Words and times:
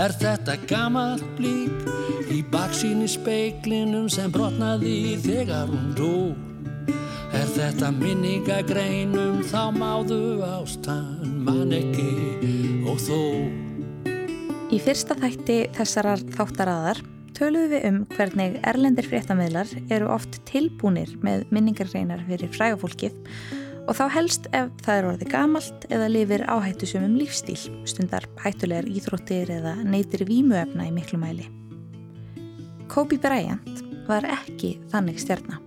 Er 0.00 0.14
þetta 0.16 0.54
gamalt 0.64 1.24
blík 1.36 1.88
í 2.32 2.38
baksíni 2.48 3.04
speiklinum 3.10 4.06
sem 4.08 4.30
brotnaði 4.32 5.18
þegar 5.20 5.68
hún 5.68 5.90
dó? 5.98 6.12
Er 7.36 7.50
þetta 7.52 7.90
minningagreinum 7.98 9.42
þá 9.50 9.68
máðu 9.76 10.40
ástan 10.46 11.42
mann 11.44 11.76
ekki 11.76 12.08
og 12.88 12.96
þó? 12.96 13.20
Í 14.72 14.80
fyrsta 14.80 15.18
þætti 15.20 15.58
þessarar 15.76 16.24
þáttaraðar 16.32 17.04
töluðum 17.36 17.74
við 17.74 17.88
um 17.90 18.02
hvernig 18.16 18.56
erlendir 18.72 19.10
fréttamiðlar 19.10 19.68
eru 19.92 20.08
oft 20.16 20.40
tilbúnir 20.48 21.12
með 21.20 21.44
minningarreinar 21.52 22.24
fyrir 22.30 22.48
frægafólkið 22.56 23.20
og 23.86 23.96
þá 23.96 24.04
helst 24.14 24.48
ef 24.56 24.68
það 24.84 24.98
er 24.98 25.08
orðið 25.10 25.32
gamalt 25.32 25.86
eða 25.92 26.10
lifir 26.10 26.44
áhættusumum 26.50 27.16
lífstíl, 27.20 27.58
stundar 27.88 28.26
hættulegar 28.42 28.88
íþróttir 28.90 29.50
eða 29.56 29.74
neytir 29.84 30.26
vímuefna 30.28 30.88
í 30.88 30.92
miklu 30.94 31.20
mæli. 31.22 31.48
Kobe 32.90 33.20
Bryant 33.22 33.84
var 34.08 34.26
ekki 34.26 34.76
þannig 34.90 35.20
stjarnar. 35.22 35.60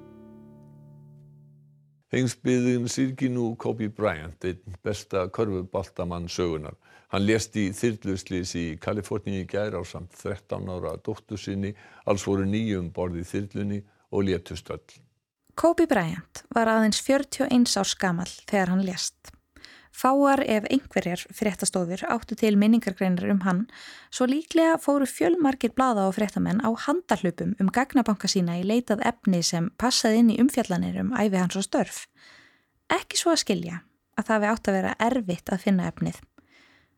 Hengsbyðin 2.13 2.89
sírki 2.91 3.29
nú 3.33 3.55
Kobe 3.57 3.87
Bryant, 3.89 4.43
einn 4.45 4.75
besta 4.85 5.25
körfubaltamann 5.33 6.27
sögunar. 6.29 6.75
Hann 7.09 7.25
lést 7.25 7.55
í 7.57 7.67
þyrluslýs 7.73 8.53
í 8.57 8.65
Kaliforníu 8.81 9.41
í 9.41 9.47
gær 9.49 9.77
á 9.77 9.81
samt 9.85 10.13
13 10.19 10.69
ára 10.75 10.93
dóttu 11.01 11.37
sinni, 11.37 11.73
alls 12.05 12.27
voru 12.29 12.45
nýjum 12.45 12.91
borðið 12.93 13.31
þyrlunni 13.31 13.81
og 14.13 14.27
létust 14.29 14.69
öll. 14.73 15.02
Kobe 15.53 15.85
Bryant 15.85 16.41
var 16.49 16.65
aðeins 16.65 16.97
41 17.05 17.77
árs 17.77 17.93
gamal 18.01 18.29
þegar 18.49 18.71
hann 18.73 18.85
lést. 18.87 19.29
Fáar 19.93 20.41
ef 20.49 20.65
einhverjar 20.73 21.21
fréttastofur 21.29 22.01
áttu 22.09 22.33
til 22.35 22.55
minningargreinar 22.57 23.29
um 23.29 23.43
hann, 23.45 23.59
svo 24.09 24.25
líklega 24.25 24.79
fóru 24.81 25.05
fjölmarkir 25.05 25.75
blada 25.77 26.07
og 26.09 26.15
fréttamenn 26.17 26.63
á 26.65 26.73
handarhlupum 26.87 27.53
um 27.61 27.69
gagnabanka 27.69 28.27
sína 28.27 28.57
í 28.57 28.63
leitað 28.65 29.05
efni 29.05 29.43
sem 29.45 29.69
passaði 29.77 30.23
inn 30.23 30.31
í 30.33 30.39
umfjallanir 30.41 30.97
um 31.03 31.13
æfi 31.13 31.37
hans 31.37 31.59
og 31.61 31.67
störf. 31.67 31.99
Ekki 32.89 33.21
svo 33.21 33.35
að 33.35 33.43
skilja 33.43 33.83
að 34.17 34.27
það 34.31 34.41
við 34.41 34.53
átt 34.55 34.71
að 34.71 34.77
vera 34.79 34.95
erfitt 35.09 35.53
að 35.53 35.63
finna 35.67 35.87
efnið. 35.93 36.17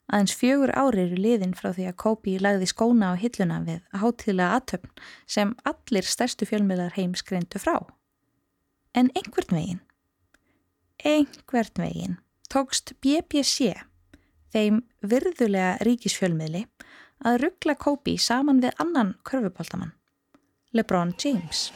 Aðeins 0.08 0.38
fjögur 0.40 0.72
ári 0.72 1.03
eru 1.03 1.19
liðin 1.19 1.58
frá 1.59 1.73
því 1.73 1.90
að 1.92 2.00
Kobi 2.06 2.40
lagði 2.40 2.72
skóna 2.72 3.12
á 3.12 3.19
hilluna 3.19 3.59
við 3.67 3.84
hátíðlega 3.92 4.56
aðtöfn 4.62 5.06
sem 5.28 5.53
allir 5.67 6.08
stærstu 6.08 6.47
fjölmiðlar 6.47 6.95
heims 6.95 7.25
greintu 7.25 7.59
frá. 7.59 7.81
En 8.96 9.10
einhvern 9.12 9.58
veginn, 9.58 9.82
einhvern 11.04 11.82
veginn 11.82 12.14
tókst 12.48 12.94
BBC, 13.04 13.74
þeim 14.56 14.78
virðulega 15.04 15.74
ríkisfjölmiðli, 15.84 16.64
að 17.28 17.42
ruggla 17.44 17.76
Kobi 17.76 18.16
saman 18.16 18.62
við 18.64 18.80
annan 18.80 19.18
körfubáltamann, 19.28 19.92
LeBron 20.72 21.12
James. 21.20 21.74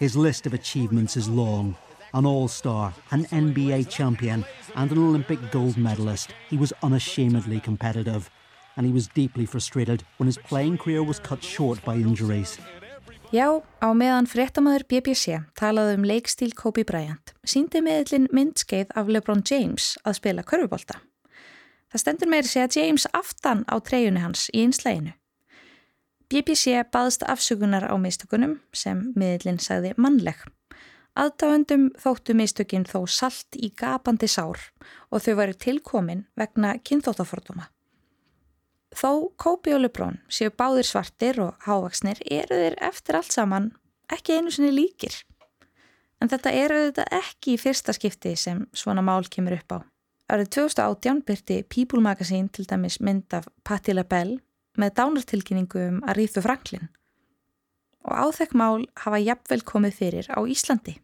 His 0.00 0.16
list 0.16 0.46
of 0.46 0.54
achievements 0.54 1.16
is 1.16 1.28
long. 1.28 1.76
an 2.14 2.26
all-star, 2.26 2.92
an 3.12 3.24
NBA 3.26 3.88
champion 3.88 4.44
and 4.74 4.90
an 4.90 4.98
Olympic 4.98 5.38
gold 5.50 5.76
medalist, 5.76 6.34
he 6.48 6.56
was 6.56 6.72
unashamedly 6.82 7.60
competitive 7.60 8.30
and 8.76 8.86
he 8.86 8.92
was 8.92 9.08
deeply 9.08 9.46
frustrated 9.46 10.02
when 10.16 10.26
his 10.26 10.38
playing 10.38 10.78
career 10.78 11.02
was 11.02 11.18
cut 11.18 11.42
short 11.42 11.82
by 11.84 11.94
injuries. 11.94 12.58
Já, 13.30 13.62
á 13.78 13.88
meðan 13.94 14.26
fréttamaður 14.26 14.82
BBC 14.90 15.36
talaði 15.54 16.00
um 16.00 16.06
leikstíl 16.10 16.50
Kobe 16.58 16.82
Bryant, 16.82 17.30
síndi 17.46 17.78
meðlinn 17.78 18.26
myndskeið 18.34 18.90
af 18.98 19.06
LeBron 19.06 19.44
James 19.46 19.92
að 20.02 20.16
spila 20.18 20.42
körfubólta. 20.42 20.96
Það 21.94 22.02
stendur 22.02 22.32
meiri 22.32 22.50
segja 22.50 22.82
James 22.82 23.06
aftan 23.14 23.62
á 23.70 23.78
treyjunni 23.86 24.24
hans 24.24 24.48
í 24.50 24.64
einslæginu. 24.64 25.14
BBC 26.26 26.82
baðst 26.90 27.22
afsökunar 27.22 27.86
á 27.86 27.94
mistökunum 28.02 28.58
sem 28.74 29.12
meðlinn 29.14 29.62
sagði 29.62 29.94
mannleg. 29.94 30.42
Aðdáendum 31.14 31.92
þóttu 32.02 32.34
mistökinn 32.34 32.82
þó 32.82 33.04
salt 33.06 33.54
í 33.54 33.70
gapandi 33.70 34.26
sár 34.26 34.58
og 35.14 35.22
þau 35.22 35.36
varu 35.38 35.54
tilkomin 35.54 36.26
vegna 36.34 36.80
kynþóttaforduma. 36.82 37.70
Þó 38.90 39.30
Kópi 39.38 39.74
og 39.74 39.84
Lebrón 39.84 40.18
séu 40.32 40.50
báðir 40.50 40.88
svartir 40.88 41.38
og 41.42 41.58
hávaksnir 41.66 42.18
eru 42.26 42.56
þeir 42.58 42.76
eftir 42.82 43.18
allt 43.18 43.32
saman 43.32 43.70
ekki 44.10 44.38
einu 44.38 44.50
sinni 44.50 44.72
líkir. 44.74 45.14
En 46.20 46.28
þetta 46.28 46.52
eru 46.52 46.80
þetta 46.88 47.06
ekki 47.20 47.54
í 47.54 47.60
fyrsta 47.60 47.94
skipti 47.96 48.34
sem 48.36 48.66
svona 48.74 49.04
mál 49.04 49.28
kemur 49.30 49.56
upp 49.56 49.76
á. 49.76 49.78
Árið 50.30 50.50
2018 50.58 51.22
byrti 51.26 51.62
People 51.70 52.02
Magazine 52.02 52.50
til 52.52 52.66
dæmis 52.66 53.00
mynd 53.00 53.32
af 53.34 53.48
Patti 53.64 53.94
LaBelle 53.94 54.40
með 54.78 54.94
dánartilkynningu 54.98 55.86
um 55.86 56.02
Aríðu 56.10 56.42
Franklin 56.44 56.90
og 58.06 58.16
áþekk 58.16 58.54
mál 58.56 58.86
hafa 59.02 59.18
jafnvel 59.20 59.62
komið 59.66 59.96
fyrir 59.98 60.30
á 60.32 60.40
Íslandi. 60.48 60.96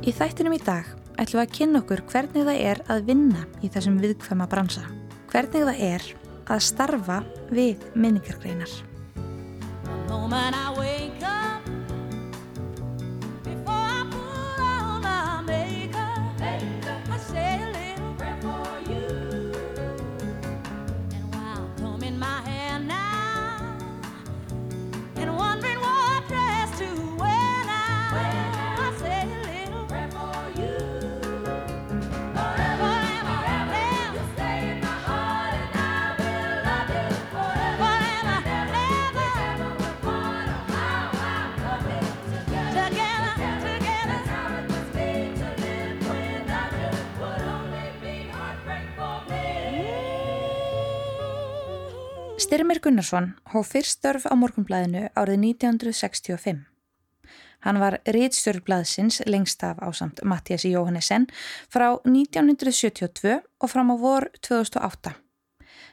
Í 0.00 0.10
þættinum 0.16 0.56
í 0.56 0.64
dag 0.64 0.99
ætlum 1.20 1.40
við 1.40 1.46
að 1.46 1.56
kynna 1.58 1.82
okkur 1.82 2.04
hvernig 2.10 2.46
það 2.48 2.62
er 2.72 2.82
að 2.92 3.08
vinna 3.10 3.46
í 3.60 3.72
þessum 3.72 3.98
viðkvæma 4.00 4.48
bransa. 4.50 4.84
Hvernig 5.30 5.66
það 5.68 5.82
er 5.90 6.06
að 6.50 6.64
starfa 6.66 7.18
við 7.52 7.84
minningargreinar. 7.94 8.72
Styrmir 52.80 52.96
Gunnarsson 52.96 53.34
hóf 53.52 53.74
fyrst 53.74 53.98
störf 53.98 54.24
á 54.24 54.32
morgunblæðinu 54.40 55.10
árið 55.12 55.42
1965. 55.44 56.62
Hann 57.60 57.76
var 57.76 57.98
riðstjórnblæðsins 58.08 59.20
lengst 59.28 59.60
af 59.68 59.82
ásamt 59.84 60.22
Mattiasi 60.24 60.70
Jóhannesen 60.72 61.26
frá 61.68 62.00
1972 62.08 63.34
og 63.60 63.68
fram 63.68 63.92
á 63.92 63.96
vor 64.00 64.30
2008. 64.40 65.12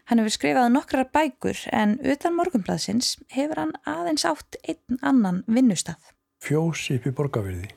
Hann 0.08 0.22
hefur 0.22 0.36
skrifað 0.38 0.70
nokkrar 0.72 1.10
bækur 1.12 1.60
en 1.76 1.98
utan 2.08 2.38
morgunblæðsins 2.38 3.18
hefur 3.36 3.60
hann 3.66 3.76
aðeins 3.84 4.24
átt 4.24 4.56
einn 4.64 5.02
annan 5.02 5.42
vinnustaf. 5.44 6.14
Fjós 6.40 6.86
upp 6.96 7.10
í 7.10 7.12
borgarverði. 7.12 7.68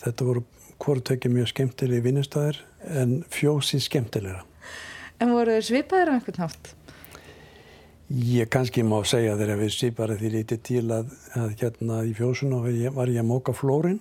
Þetta 0.00 0.30
voru 0.30 0.46
hvort 0.80 1.12
ekki 1.12 1.28
mjög 1.28 1.52
skemmtilega 1.52 2.06
vinnustafir 2.08 2.64
en 2.88 3.18
fjósi 3.28 3.82
skemmtilegra. 3.84 4.40
En 5.20 5.36
voru 5.36 5.52
þeir 5.58 5.68
svipaðir 5.68 6.14
á 6.14 6.16
einhvern 6.16 6.46
nátt? 6.46 6.72
Ég 8.12 8.50
kannski 8.52 8.82
má 8.84 8.98
segja 9.08 9.32
þegar 9.38 9.60
við 9.62 9.70
sýpari 9.72 10.16
því 10.20 10.30
lítið 10.34 10.58
til 10.68 10.82
að, 10.92 11.12
að 11.40 11.54
hérna 11.62 12.02
í 12.04 12.10
fjósuna 12.12 12.58
var 12.92 13.08
ég 13.08 13.22
að 13.22 13.30
móka 13.30 13.54
flórin 13.56 13.96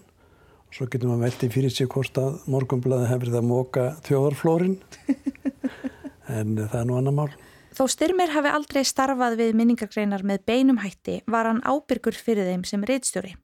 og 0.67 0.75
svo 0.75 0.89
getur 0.91 1.07
maður 1.07 1.29
veldið 1.29 1.53
fyrir 1.53 1.71
sig 1.71 1.87
hvort 1.87 2.19
að 2.19 2.41
morgumblaði 2.51 3.07
hefur 3.07 3.31
það 3.31 3.39
að 3.39 3.47
móka 3.47 3.85
þjóðarflórin 4.09 4.75
en 6.35 6.51
það 6.59 6.77
er 6.81 6.89
nú 6.89 6.99
annar 6.99 7.15
mál. 7.15 7.29
Þó 7.73 7.83
Styrmir 7.95 8.35
hafi 8.35 8.51
aldrei 8.51 8.83
starfað 8.83 9.39
við 9.39 9.55
minningargreinar 9.61 10.27
með 10.27 10.43
beinum 10.51 10.83
hætti 10.83 11.21
var 11.23 11.47
hann 11.47 11.63
ábyrgur 11.63 12.19
fyrir 12.19 12.51
þeim 12.51 12.67
sem 12.67 12.83
reyðstjóri. 12.83 13.37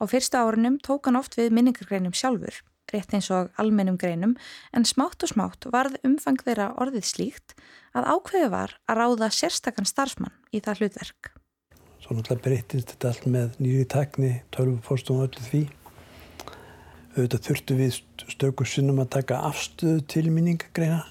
Á 0.00 0.04
fyrsta 0.08 0.40
árunum 0.40 0.80
tók 0.80 1.04
hann 1.10 1.20
oft 1.20 1.36
við 1.36 1.52
minningargreinum 1.52 2.16
sjálfur 2.16 2.62
rétt 2.92 3.14
eins 3.16 3.30
og 3.34 3.50
almennum 3.60 3.98
greinum, 4.00 4.34
en 4.72 4.86
smátt 4.88 5.24
og 5.24 5.32
smátt 5.32 5.68
varð 5.74 5.98
umfang 6.06 6.40
þeirra 6.44 6.72
orðið 6.82 7.08
slíkt 7.08 7.56
að 7.96 8.08
ákveðu 8.14 8.50
var 8.52 8.76
að 8.88 9.00
ráða 9.00 9.30
sérstakann 9.34 9.88
starfsmann 9.88 10.34
í 10.52 10.60
það 10.64 10.82
hlutverk. 10.82 11.32
Svo 12.02 12.16
náttúrulega 12.16 12.42
breytist 12.44 12.92
þetta 12.94 13.12
allt 13.12 13.26
með 13.30 13.58
nýri 13.62 13.86
tekni, 13.86 14.32
tölvupóstum 14.54 15.20
og 15.20 15.28
öllu 15.28 15.44
því. 15.46 15.62
Auðvitað 17.12 17.44
þurftu 17.46 17.76
við 17.78 17.98
stöku 18.32 18.66
sinnum 18.66 19.02
að 19.02 19.12
taka 19.18 19.42
afstöðu 19.46 20.02
til 20.10 20.24
minningagreina. 20.32 21.04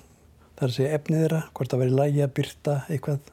Það 0.57 0.65
er 0.65 0.71
að 0.71 0.75
segja 0.77 0.97
efnið 0.97 1.23
þeirra, 1.23 1.43
hvort 1.55 1.71
það 1.71 1.83
væri 1.83 1.97
lægi 1.99 2.25
að 2.25 2.33
byrta 2.39 2.75
eitthvað 2.89 3.31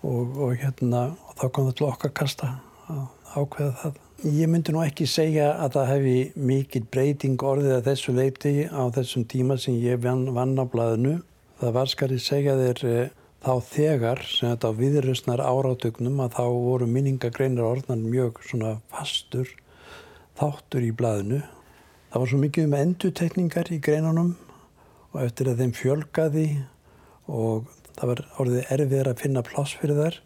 og, 0.00 0.36
og, 0.36 0.54
hérna, 0.60 1.02
og 1.28 1.36
þá 1.38 1.44
kom 1.48 1.68
það 1.68 1.76
til 1.78 1.88
okkar 1.90 2.14
kasta 2.16 2.52
að 2.90 3.04
ákveða 3.36 3.72
það. 3.84 4.00
Ég 4.20 4.50
myndi 4.52 4.68
nú 4.74 4.82
ekki 4.84 5.06
segja 5.08 5.46
að 5.64 5.78
það 5.78 5.86
hefði 5.88 6.16
mikið 6.44 6.88
breyting 6.92 7.40
orðið 7.40 7.70
að 7.72 7.86
þessu 7.86 8.12
leiti 8.12 8.50
á 8.68 8.82
þessum 8.92 9.22
tíma 9.24 9.54
sem 9.56 9.78
ég 9.80 10.02
vann, 10.02 10.28
á 10.60 10.64
blæðinu. 10.68 11.14
Það 11.56 11.70
var 11.72 11.88
skar 11.88 12.12
ég 12.12 12.20
segja 12.20 12.56
þér 12.58 12.82
eh, 12.90 13.14
þá 13.40 13.54
þegar 13.70 14.20
sem 14.28 14.50
þetta 14.50 14.68
á 14.68 14.76
viðröstnar 14.76 15.40
árátögnum 15.40 16.20
að 16.20 16.36
þá 16.36 16.44
voru 16.52 16.88
minningagreinar 16.92 17.64
orðnan 17.64 18.02
mjög 18.12 18.42
svona 18.44 18.74
fastur 18.92 19.54
þáttur 20.36 20.84
í 20.84 20.92
blaðinu. 21.00 21.40
Það 22.12 22.20
var 22.20 22.32
svo 22.34 22.42
mikið 22.42 22.68
um 22.68 22.76
endutekningar 22.82 23.72
í 23.72 23.80
greinunum 23.88 24.34
og 25.14 25.18
eftir 25.24 25.48
að 25.48 25.64
þeim 25.64 25.72
fjölgaði 25.80 26.46
og 27.24 27.72
það 27.96 28.12
var 28.12 28.22
orðið 28.36 28.76
erfiðar 28.76 29.14
að 29.14 29.24
finna 29.24 29.46
pláss 29.48 29.80
fyrir 29.80 30.04
þær 30.04 30.20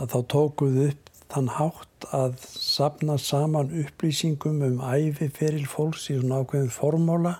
að 0.00 0.16
þá 0.16 0.18
tókuðu 0.38 0.88
upp 0.94 1.14
þann 1.28 1.52
hátt 1.58 1.87
að 2.14 2.38
sapna 2.40 3.18
saman 3.20 3.72
upplýsingum 3.82 4.62
um 4.64 4.78
æfi 4.80 5.28
feril 5.34 5.66
fólks 5.68 6.08
í 6.12 6.18
svona 6.18 6.40
ákveðin 6.42 6.72
formóla 6.72 7.34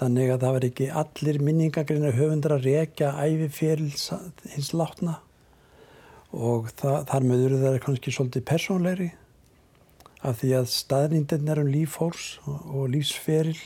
þannig 0.00 0.32
að 0.32 0.42
það 0.42 0.56
var 0.56 0.66
ekki 0.68 0.88
allir 1.02 1.38
minningagreina 1.44 2.12
höfundar 2.16 2.56
að 2.58 2.66
rekja 2.68 3.14
æfi 3.16 3.48
feril 3.52 3.92
hins 4.52 4.72
látna. 4.76 5.20
Og 6.36 6.68
það, 6.76 6.98
þar 7.08 7.28
möður 7.30 7.56
það 7.62 7.70
er 7.70 7.84
kannski 7.86 8.12
svolítið 8.12 8.44
persónleiri 8.50 9.08
af 10.26 10.40
því 10.42 10.52
að 10.58 10.68
staðnýndin 10.74 11.50
er 11.52 11.62
um 11.62 11.70
lífhórs 11.70 12.28
og 12.46 12.90
lífsferil 12.92 13.56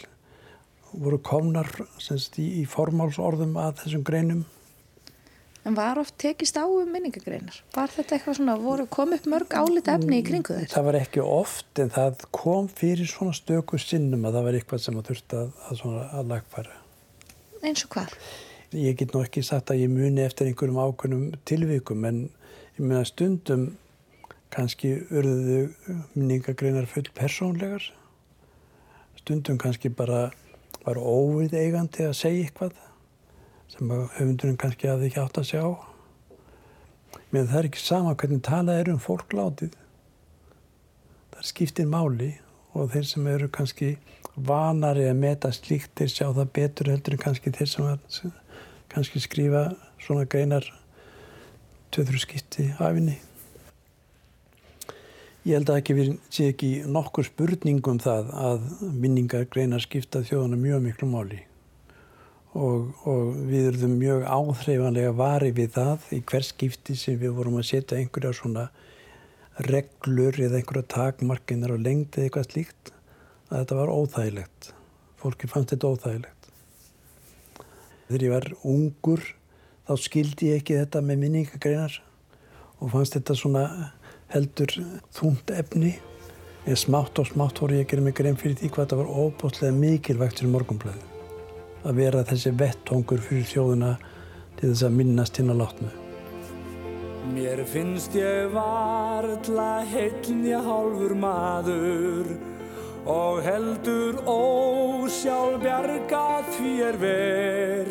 voru 0.91 1.19
komnar 1.23 1.71
semst, 2.03 2.39
í, 2.39 2.63
í 2.63 2.65
formálsorðum 2.69 3.57
að 3.61 3.85
þessum 3.85 4.07
greinum 4.07 4.45
En 5.71 5.77
var 5.79 6.01
oft 6.03 6.17
tekist 6.19 6.57
á 6.59 6.67
um 6.67 6.89
minningagreinar? 6.91 7.61
Var 7.71 7.93
þetta 7.95 8.17
eitthvað 8.17 8.37
svona, 8.41 8.57
voru 8.59 8.89
kom 8.91 9.13
upp 9.15 9.27
mörg 9.31 9.53
álita 9.55 9.93
efni 9.95 10.19
í 10.19 10.25
kringu 10.27 10.57
þeir? 10.57 10.73
Það 10.73 10.87
var 10.89 10.99
ekki 10.99 11.23
oft 11.23 11.79
en 11.85 11.93
það 11.95 12.25
kom 12.35 12.67
fyrir 12.81 13.07
svona 13.07 13.37
stöku 13.39 13.79
sinnum 13.79 14.27
að 14.27 14.39
það 14.39 14.49
var 14.49 14.59
eitthvað 14.59 14.83
sem 14.83 14.99
að 14.99 15.13
þurfti 15.13 15.39
að, 15.39 15.53
að, 15.69 15.85
að 16.19 16.33
lagfæra. 16.33 16.75
Eins 17.63 17.87
og 17.87 17.93
hvað? 17.95 18.19
Ég 18.81 18.99
get 18.99 19.15
nú 19.15 19.23
ekki 19.23 19.47
sagt 19.47 19.71
að 19.71 19.85
ég 19.85 19.95
muni 19.95 20.27
eftir 20.27 20.51
einhverjum 20.51 20.83
ákveðnum 20.83 21.25
tilvíkum 21.47 22.11
en 22.11 22.21
ég 22.75 22.83
meina 22.83 23.07
stundum 23.07 23.71
kannski 24.51 24.97
urðuðu 25.07 25.97
minningagreinar 26.17 26.91
full 26.91 27.07
persónlegar. 27.15 27.93
Stundum 29.23 29.63
kannski 29.63 29.95
bara 29.95 30.33
var 30.83 30.99
óvið 30.99 31.61
eigandi 31.63 32.11
að 32.11 32.19
segja 32.25 32.49
eitthvað 32.49 32.87
sem 33.71 33.91
höfundurinn 33.91 34.59
kannski 34.59 34.91
hafði 34.91 35.11
ekki 35.11 35.23
átt 35.23 35.39
að 35.41 35.49
sjá. 35.51 35.65
Menn 37.31 37.47
það 37.47 37.59
er 37.61 37.69
ekki 37.69 37.83
sama 37.83 38.17
hvernig 38.19 38.43
talað 38.47 38.83
er 38.83 38.91
um 38.91 39.03
fólklátið. 39.03 39.77
Það 41.31 41.49
skiptir 41.53 41.91
máli 41.91 42.33
og 42.75 42.91
þeir 42.95 43.07
sem 43.07 43.29
eru 43.31 43.49
kannski 43.53 43.95
vanari 44.35 45.07
að 45.11 45.21
meta 45.23 45.51
slíkt 45.55 45.95
þeir 45.99 46.13
sjá 46.13 46.27
það 46.27 46.53
betur 46.59 46.93
heldur 46.93 47.17
en 47.17 47.25
kannski 47.25 47.53
þeir 47.55 47.71
sem 47.71 47.89
að 47.91 48.23
kannski 48.91 49.23
skrifa 49.23 49.65
svona 50.03 50.27
greinar 50.31 50.67
töður 51.95 52.19
skipti 52.23 52.71
afinni. 52.79 53.19
Ég 55.47 55.57
held 55.57 55.71
að 55.73 55.79
ekki 55.81 55.97
við 55.97 56.11
sé 56.29 56.51
ekki 56.53 56.73
nokkur 56.91 57.25
spurningum 57.31 58.03
það 58.03 58.35
að 58.37 58.67
minningar 58.91 59.47
greinar 59.51 59.83
skipta 59.83 60.21
þjóðana 60.27 60.59
mjög 60.61 60.85
miklu 60.85 61.09
máli 61.09 61.41
og, 62.59 62.91
og 63.07 63.35
við 63.47 63.69
erum 63.71 63.97
mjög 64.01 64.25
áþreifanlega 64.27 65.13
vari 65.15 65.51
við 65.55 65.75
það 65.77 66.07
í 66.17 66.21
hvers 66.27 66.51
skipti 66.51 66.97
sem 66.99 67.19
við 67.21 67.37
vorum 67.37 67.61
að 67.61 67.69
setja 67.69 67.99
einhverja 68.01 68.35
svona 68.35 68.67
reglur 69.71 70.35
eða 70.41 70.59
einhverja 70.59 70.89
takmarkinar 70.97 71.77
og 71.77 71.85
lengd 71.85 72.17
eða 72.17 72.27
eitthvað 72.27 72.49
slíkt 72.49 72.93
að 73.51 73.57
þetta 73.61 73.79
var 73.81 73.95
óþægilegt. 73.95 74.71
Fólki 75.21 75.51
fannst 75.51 75.75
þetta 75.75 75.93
óþægilegt. 75.95 76.51
Þegar 78.09 78.27
ég 78.27 78.35
var 78.35 78.49
ungur 78.67 79.27
þá 79.87 79.95
skildi 80.03 80.51
ég 80.51 80.63
ekki 80.63 80.79
þetta 80.81 81.05
með 81.07 81.23
minningagreinar 81.25 82.01
og 82.81 82.95
fannst 82.95 83.19
þetta 83.19 83.39
svona 83.39 83.65
heldur 84.31 84.75
þúnt 85.15 85.55
efni 85.55 85.95
en 86.67 86.79
smátt 86.79 87.23
og 87.23 87.31
smátt 87.31 87.63
voru 87.63 87.79
ég 87.79 87.87
að 87.87 87.95
gera 87.95 88.09
mig 88.09 88.19
grein 88.19 88.39
fyrir 88.39 88.59
því 88.59 88.75
hvað 88.75 88.85
þetta 88.85 89.01
var 89.05 89.15
óbúslega 89.23 89.79
mikilvægt 89.79 90.43
fyrir 90.43 90.55
morgunblæði 90.55 91.20
að 91.85 91.99
vera 92.03 92.27
þessi 92.29 92.53
vettongur 92.61 93.21
fyrir 93.25 93.49
þjóðuna 93.49 93.93
til 94.59 94.69
þess 94.71 94.87
að 94.87 94.97
minnast 94.99 95.41
hinn 95.41 95.53
að 95.55 95.61
látnu. 95.63 95.91
Mér 97.31 97.61
finnst 97.69 98.15
ég 98.17 98.51
varðla 98.55 99.85
heilnja 99.91 100.61
hálfur 100.65 101.15
maður 101.21 102.27
og 103.11 103.41
heldur 103.45 104.21
ósjálfbjarga 104.29 106.27
því 106.57 106.73
er 106.89 106.97
ver. 107.01 107.87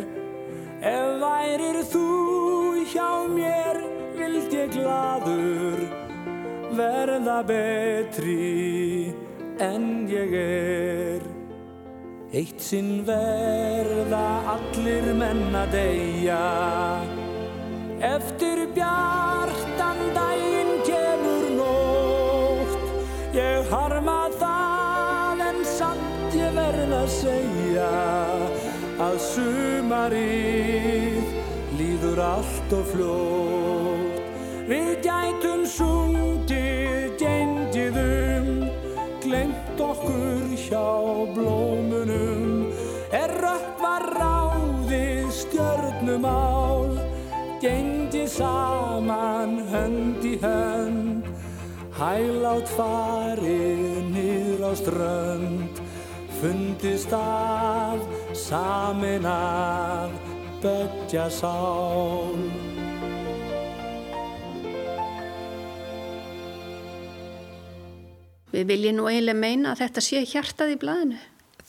Ef 0.79 1.09
værir 1.23 1.81
þú 1.93 2.07
hjá 2.89 3.09
mér 3.31 3.81
vild 4.19 4.53
ég 4.55 4.69
gladur 4.75 5.79
verða 6.79 7.41
betri 7.43 9.11
en 9.59 10.07
ég 10.09 10.33
er. 10.39 11.38
Eitt 12.29 12.61
sinn 12.61 13.07
verða 13.07 14.25
allir 14.53 15.07
menn 15.17 15.55
að 15.57 15.71
deyja. 15.73 16.41
Eftir 18.05 18.67
bjartan 18.75 20.03
daginn 20.13 20.75
kemur 20.85 21.47
nótt. 21.55 22.83
Ég 23.33 23.65
harma 23.73 24.29
það 24.37 25.41
en 25.47 25.57
samt 25.65 26.37
ég 26.37 26.53
verða 26.53 27.01
að 27.01 27.09
segja 27.15 27.89
Að 28.99 29.15
sumarið 29.25 31.25
líður 31.79 32.19
allt 32.27 32.69
og 32.77 32.85
fljótt. 32.93 34.21
Við 34.69 34.91
gætum 35.01 35.65
sungið 35.65 37.17
gengiðum 37.17 38.69
Glemt 39.25 39.81
okkur 39.81 40.38
hjá 40.69 41.25
blómunum 41.33 42.69
Er 43.11 43.31
rökkva 43.41 43.95
ráðið 44.13 45.31
stjörnumál. 45.33 46.93
Gengdi 47.59 48.23
saman 48.29 49.57
hönd 49.67 50.23
í 50.23 50.37
hönd 50.39 51.25
Hælátt 51.99 52.69
farið 52.77 53.97
niður 54.13 54.69
á 54.69 54.73
strönd. 54.79 55.81
Fundist 56.39 57.11
að 57.11 58.05
samin 58.37 59.27
að 59.27 60.15
böggja 60.63 61.27
sál 61.33 62.58
Við 68.59 68.67
viljum 68.73 68.97
nú 68.97 69.05
eiginlega 69.07 69.39
meina 69.39 69.71
að 69.71 69.85
þetta 69.85 70.01
sé 70.03 70.19
hjartað 70.27 70.73
í 70.73 70.79
blæðinu. 70.81 71.19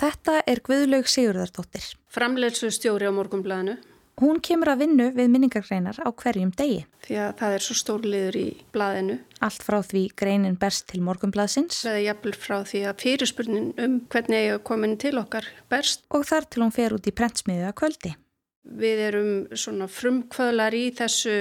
Þetta 0.01 0.33
er 0.51 0.61
Guðlaug 0.67 1.07
Sigurðardóttir. 1.07 1.85
Framleilsu 2.11 2.71
stjóri 2.75 3.07
á 3.07 3.15
morgunblæðinu. 3.15 3.77
Hún 4.19 4.41
kemur 4.43 4.73
að 4.73 4.83
vinnu 4.83 5.07
við 5.15 5.29
minningargreinar 5.31 6.01
á 6.03 6.09
hverjum 6.11 6.51
degi. 6.59 6.81
Því 7.07 7.21
að 7.23 7.31
það 7.39 7.55
er 7.55 7.65
svo 7.65 7.77
stórliður 7.79 8.39
í 8.41 8.45
blæðinu. 8.75 9.17
Allt 9.47 9.63
frá 9.69 9.79
því 9.87 10.03
greinin 10.19 10.59
berst 10.59 10.89
til 10.91 11.05
morgunblæðsins. 11.07 11.79
Það 11.87 11.99
er 12.01 12.05
jafnvel 12.09 12.35
frá 12.43 12.57
því 12.73 12.83
að 12.91 13.05
fyrirspurnin 13.05 13.71
um 13.87 13.97
hvernig 14.11 14.47
ég 14.49 14.67
komin 14.67 14.99
til 15.01 15.15
okkar 15.23 15.47
berst. 15.71 16.03
Og 16.11 16.27
þar 16.27 16.51
til 16.51 16.65
hún 16.65 16.75
fer 16.75 16.97
út 16.99 17.07
í 17.07 17.15
prentsmiðu 17.15 17.71
að 17.71 17.77
kvöldi. 17.85 18.17
Við 18.83 19.05
erum 19.07 19.35
svona 19.55 19.87
frumkvöðlar 19.89 20.75
í 20.75 20.89
þessu 20.99 21.37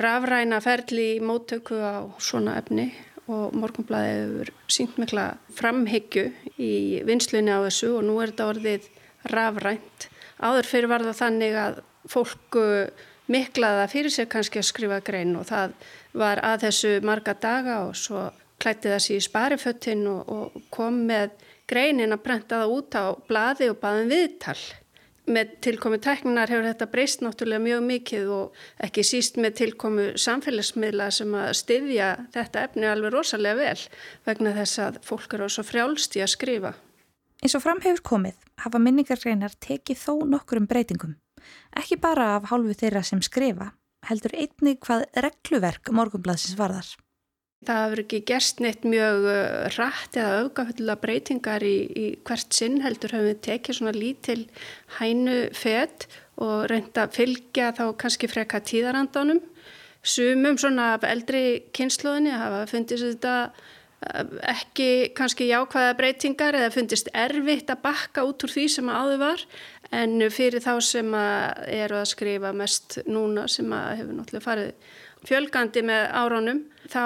rafræna 0.00 0.64
ferli 0.64 1.10
í 1.18 1.22
móttöku 1.22 1.76
á 1.84 2.08
svona 2.16 2.56
efni 2.62 2.88
og 3.30 3.54
Morgonblæði 3.56 4.12
hefur 4.18 4.52
sínt 4.76 4.98
mikla 5.00 5.30
framhyggju 5.56 6.26
í 6.60 6.74
vinslunni 7.08 7.52
á 7.52 7.64
þessu 7.64 7.94
og 7.98 8.04
nú 8.08 8.18
er 8.20 8.32
þetta 8.32 8.50
orðið 8.52 8.88
rafrænt. 9.32 10.08
Áður 10.44 10.68
fyrir 10.68 10.90
var 10.92 11.04
það 11.06 11.20
þannig 11.22 11.58
að 11.62 11.82
fólk 12.12 12.58
miklaða 13.32 13.88
fyrir 13.88 14.12
sig 14.12 14.28
kannski 14.28 14.60
að 14.60 14.68
skrifa 14.68 15.00
grein 15.04 15.32
og 15.40 15.48
það 15.48 15.76
var 16.12 16.42
að 16.44 16.66
þessu 16.66 16.94
marga 17.06 17.34
daga 17.40 17.80
og 17.86 17.96
svo 17.96 18.28
klætti 18.60 18.92
sér 18.92 19.18
í 19.18 19.24
spariföttin 19.24 20.04
og, 20.10 20.28
og 20.28 20.64
kom 20.74 21.04
með 21.08 21.32
greinin 21.70 22.12
að 22.12 22.24
brenta 22.26 22.60
það 22.62 22.74
út 22.76 22.98
á 23.00 23.04
blaði 23.28 23.70
og 23.72 23.80
baðin 23.80 24.04
um 24.04 24.12
viðtal 24.12 24.58
með 25.30 25.54
tilkomi 25.64 25.98
tækninar 26.02 26.50
hefur 26.52 26.66
þetta 26.68 26.88
breyst 26.92 27.22
náttúrulega 27.24 27.64
mjög 27.64 27.84
mikið 27.88 28.32
og 28.34 28.64
ekki 28.84 29.04
síst 29.06 29.38
með 29.40 29.56
tilkomu 29.60 30.06
samfélagsmiðla 30.20 31.10
sem 31.14 31.36
að 31.38 31.52
styðja 31.60 32.08
þetta 32.34 32.64
efni 32.68 32.88
alveg 32.90 33.14
rosalega 33.14 33.60
vel 33.60 33.84
vegna 34.28 34.54
þess 34.58 34.82
að 34.86 34.98
fólk 35.06 35.36
eru 35.38 35.48
svo 35.48 35.64
frjálst 35.66 36.18
í 36.18 36.24
að 36.24 36.34
skrifa. 36.34 36.74
Eins 37.44 37.56
og 37.56 37.64
fram 37.64 37.80
hefur 37.84 38.04
komið 38.14 38.36
hafa 38.64 38.80
minningargreinar 38.80 39.56
tekið 39.60 40.00
þó 40.00 40.12
nokkur 40.36 40.62
um 40.62 40.68
breytingum. 40.70 41.16
Ekki 41.76 41.98
bara 42.00 42.34
af 42.36 42.50
hálfu 42.52 42.76
þeirra 42.80 43.02
sem 43.04 43.20
skrifa, 43.24 43.72
heldur 44.08 44.36
einnig 44.36 44.80
hvað 44.84 45.08
regluverk 45.24 45.92
morgunbladsins 45.92 46.56
varðar. 46.58 46.88
Það 47.64 47.80
hefur 47.84 48.02
ekki 48.04 48.20
gerst 48.28 48.60
neitt 48.64 48.84
mjög 48.88 49.28
uh, 49.30 49.68
rætt 49.76 50.18
eða 50.20 50.42
auðgafullega 50.42 51.00
breytingar 51.00 51.64
í, 51.64 51.76
í 51.88 52.06
hvert 52.26 52.56
sinn 52.56 52.80
heldur 52.84 53.14
hefur 53.16 53.30
við 53.30 53.40
tekið 53.48 53.78
svona 53.78 53.94
lítil 53.96 54.42
hænu 54.98 55.38
fett 55.56 56.08
og 56.42 56.66
reynda 56.70 57.06
að 57.06 57.18
fylgja 57.20 57.70
þá 57.76 57.84
kannski 58.00 58.30
freka 58.30 58.60
tíðarandanum. 58.64 59.40
Sumum 60.04 60.58
svona 60.60 60.94
eldri 61.08 61.64
kynsluðinni 61.76 62.34
hafa 62.36 62.64
fundist 62.68 63.06
þetta 63.06 63.36
eh, 64.04 64.34
ekki 64.52 64.88
kannski 65.16 65.48
jákvæða 65.48 65.94
breytingar 65.96 66.58
eða 66.58 66.74
fundist 66.74 67.08
erfitt 67.16 67.72
að 67.72 67.84
bakka 67.86 68.26
út 68.28 68.44
úr 68.44 68.52
því 68.52 68.66
sem 68.74 68.90
áður 68.92 69.22
var 69.22 69.46
en 69.94 70.18
fyrir 70.32 70.60
þá 70.64 70.74
sem 70.84 71.16
að 71.16 71.64
eru 71.78 72.02
að 72.02 72.10
skrifa 72.12 72.52
mest 72.56 72.98
núna 73.06 73.46
sem 73.48 73.72
að 73.72 73.90
hefur 74.02 74.18
náttúrulega 74.18 74.48
farið 74.48 74.94
fjölgandi 75.24 75.84
með 75.86 76.06
áránum 76.20 76.62
þá 76.92 77.04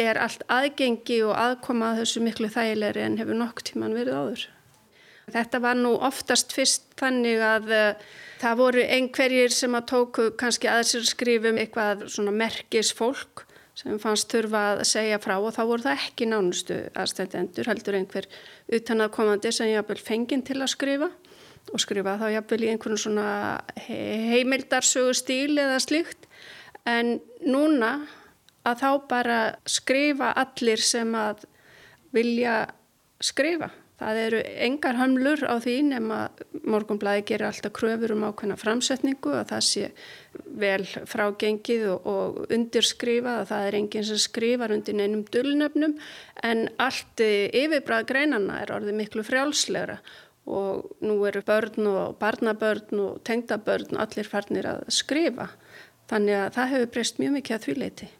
er 0.00 0.20
allt 0.20 0.44
aðgengi 0.52 1.22
og 1.24 1.34
aðkoma 1.40 1.92
að 1.92 2.02
þessu 2.02 2.22
miklu 2.24 2.50
þægilegri 2.52 3.04
en 3.06 3.18
hefur 3.20 3.40
nokk 3.40 3.64
tíman 3.64 3.96
verið 3.96 4.20
áður. 4.20 4.44
Þetta 5.32 5.58
var 5.64 5.78
nú 5.80 5.96
oftast 6.06 6.52
fyrst 6.54 6.84
þannig 7.00 7.40
að 7.42 7.72
uh, 7.74 8.04
það 8.38 8.60
voru 8.60 8.84
einhverjir 8.84 9.54
sem 9.54 9.74
að 9.74 9.88
tóku 9.90 10.28
kannski 10.38 10.70
að 10.70 10.84
sér 10.92 11.08
skrifum 11.08 11.58
eitthvað 11.58 12.06
svona 12.12 12.34
merkis 12.34 12.92
fólk 12.94 13.46
sem 13.76 13.98
fannst 14.00 14.30
þurfa 14.32 14.62
að 14.70 14.82
segja 14.88 15.18
frá 15.20 15.34
og 15.36 15.52
þá 15.52 15.62
voru 15.68 15.84
það 15.84 16.04
ekki 16.06 16.28
nánustu 16.30 16.76
aðstendendur 16.96 17.68
heldur 17.68 17.98
einhver 17.98 18.28
utan 18.72 19.04
að 19.04 19.12
komandi 19.18 19.52
sem 19.52 19.68
jáfnvel 19.68 19.98
fenginn 20.00 20.44
til 20.46 20.60
að 20.62 20.72
skrifa 20.72 21.10
og 21.72 21.82
skrifa 21.82 22.16
þá 22.20 22.26
jáfnvel 22.36 22.62
í 22.62 22.70
einhvern 22.72 23.00
svona 23.00 23.26
heimildarsögu 23.88 25.16
stíl 25.18 25.58
eða 25.58 25.82
slíkt 25.82 26.28
en 26.88 27.18
núna 27.44 27.98
að 28.66 28.82
þá 28.82 28.90
bara 29.10 29.40
skrifa 29.68 30.32
allir 30.36 30.82
sem 30.82 31.14
að 31.16 31.46
vilja 32.16 32.64
skrifa. 33.22 33.70
Það 33.96 34.18
eru 34.20 34.40
engar 34.66 34.98
hamlur 34.98 35.40
á 35.48 35.56
því 35.56 35.74
nema 35.86 36.16
morgunblæði 36.68 37.22
gerir 37.30 37.46
alltaf 37.48 37.72
kröfur 37.78 38.12
um 38.12 38.26
ákveðna 38.28 38.58
framsetningu 38.60 39.32
að 39.32 39.54
það 39.54 39.62
sé 39.64 39.86
vel 40.60 40.84
frágengið 41.08 41.86
og, 41.94 42.10
og 42.12 42.52
undirskrifa 42.52 43.38
að 43.40 43.48
það 43.54 43.68
er 43.68 43.78
enginn 43.78 44.06
sem 44.10 44.20
skrifar 44.20 44.74
undir 44.76 44.98
neinum 44.98 45.24
dullnefnum 45.32 45.96
en 46.44 46.66
allt 46.76 47.24
yfirbræð 47.24 48.04
greinana 48.12 48.60
er 48.66 48.74
orðið 48.76 49.00
miklu 49.00 49.24
frjálslegra 49.24 49.96
og 50.46 50.92
nú 51.00 51.16
eru 51.26 51.40
börn 51.48 51.88
og 51.88 52.20
barnabörn 52.20 53.00
og 53.00 53.24
tengdabörn 53.24 53.96
allir 53.96 54.28
farnir 54.28 54.68
að 54.76 54.84
skrifa. 54.92 55.48
Þannig 56.06 56.36
að 56.38 56.52
það 56.54 56.72
hefur 56.74 56.92
breyst 56.94 57.18
mjög 57.18 57.36
mikið 57.40 57.56
að 57.56 57.64
því 57.64 57.80
leiti. 57.80 58.12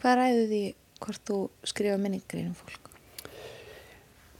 Hvað 0.00 0.16
ræðu 0.16 0.44
því 0.48 0.60
hvort 1.04 1.26
þú 1.28 1.38
skrifa 1.68 1.96
minningreinum 2.00 2.54
fólk? 2.56 2.86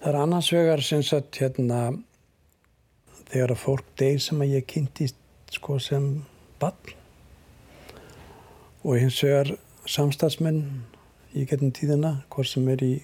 Það 0.01 0.09
er 0.09 0.17
annars 0.23 0.49
vegar 0.55 0.81
sem 0.85 1.03
sagt 1.05 1.37
hérna 1.43 1.81
þegar 3.29 3.53
að 3.53 3.61
fólk 3.61 3.91
deyr 4.01 4.23
sem 4.25 4.41
að 4.41 4.55
ég 4.55 4.65
kynnti 4.73 5.11
sko 5.53 5.77
sem 5.83 6.07
bann 6.63 6.95
og 8.81 8.97
hins 8.97 9.21
vegar 9.21 9.53
samstagsmenn 9.85 10.65
í 11.37 11.45
getnum 11.45 11.77
tíðina 11.77 12.17
hvort 12.33 12.49
sem 12.49 12.73
er 12.73 12.81
í 12.87 12.95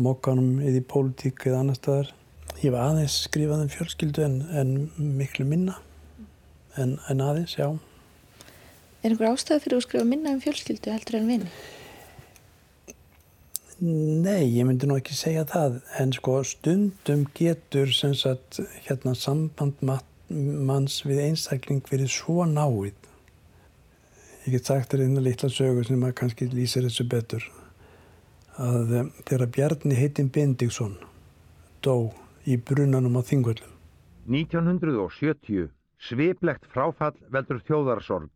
mokkanum 0.00 0.62
eða 0.64 0.80
í 0.80 0.88
pólitík 0.88 1.44
eða 1.44 1.60
annar 1.60 1.76
staðar. 1.76 2.12
Ég 2.64 2.72
var 2.72 2.88
aðeins 2.88 3.20
skrifað 3.26 3.66
um 3.66 3.72
fjölskyldu 3.76 4.24
en, 4.24 4.40
en 4.56 5.16
miklu 5.20 5.44
minna 5.44 5.76
en, 6.80 6.96
en 7.12 7.20
aðeins, 7.20 7.58
já. 7.60 7.68
Er 9.02 9.10
einhver 9.10 9.32
ástæði 9.32 9.64
fyrir 9.64 9.80
að 9.80 9.86
skrifa 9.86 10.06
minna 10.06 10.32
um 10.36 10.42
fjölskyldu 10.42 10.92
heldur 10.94 11.18
en 11.18 11.30
vini? 11.30 11.52
Nei, 13.82 14.46
ég 14.46 14.62
myndi 14.62 14.86
nú 14.86 14.94
ekki 14.94 15.16
segja 15.18 15.42
það, 15.50 15.80
en 15.98 16.12
sko 16.14 16.36
stundum 16.46 17.24
getur 17.34 17.90
sem 17.90 18.12
sagt 18.14 18.60
hérna 18.84 19.16
samband 19.18 19.80
manns 19.82 21.00
við 21.02 21.24
einstakling 21.24 21.82
verið 21.90 22.12
svo 22.14 22.46
náið. 22.46 22.94
Ég 24.44 24.54
get 24.54 24.70
sagt 24.70 24.94
þér 24.94 25.08
einu 25.08 25.24
litla 25.24 25.50
sögur 25.50 25.86
sem 25.86 26.06
að 26.06 26.14
kannski 26.20 26.46
lýsir 26.52 26.86
þessu 26.86 27.08
betur. 27.10 27.48
Að 28.62 28.94
um, 29.00 29.10
þegar 29.26 29.50
Bjarni 29.56 29.98
heitin 29.98 30.30
Bendikson 30.30 30.94
dó 31.82 32.12
í 32.46 32.58
brunanum 32.58 33.18
á 33.18 33.22
Þingvöldum. 33.26 33.74
1970 34.30 35.72
sviplegt 36.02 36.70
fráfall 36.70 37.16
veldur 37.34 37.58
þjóðarsorg. 37.66 38.30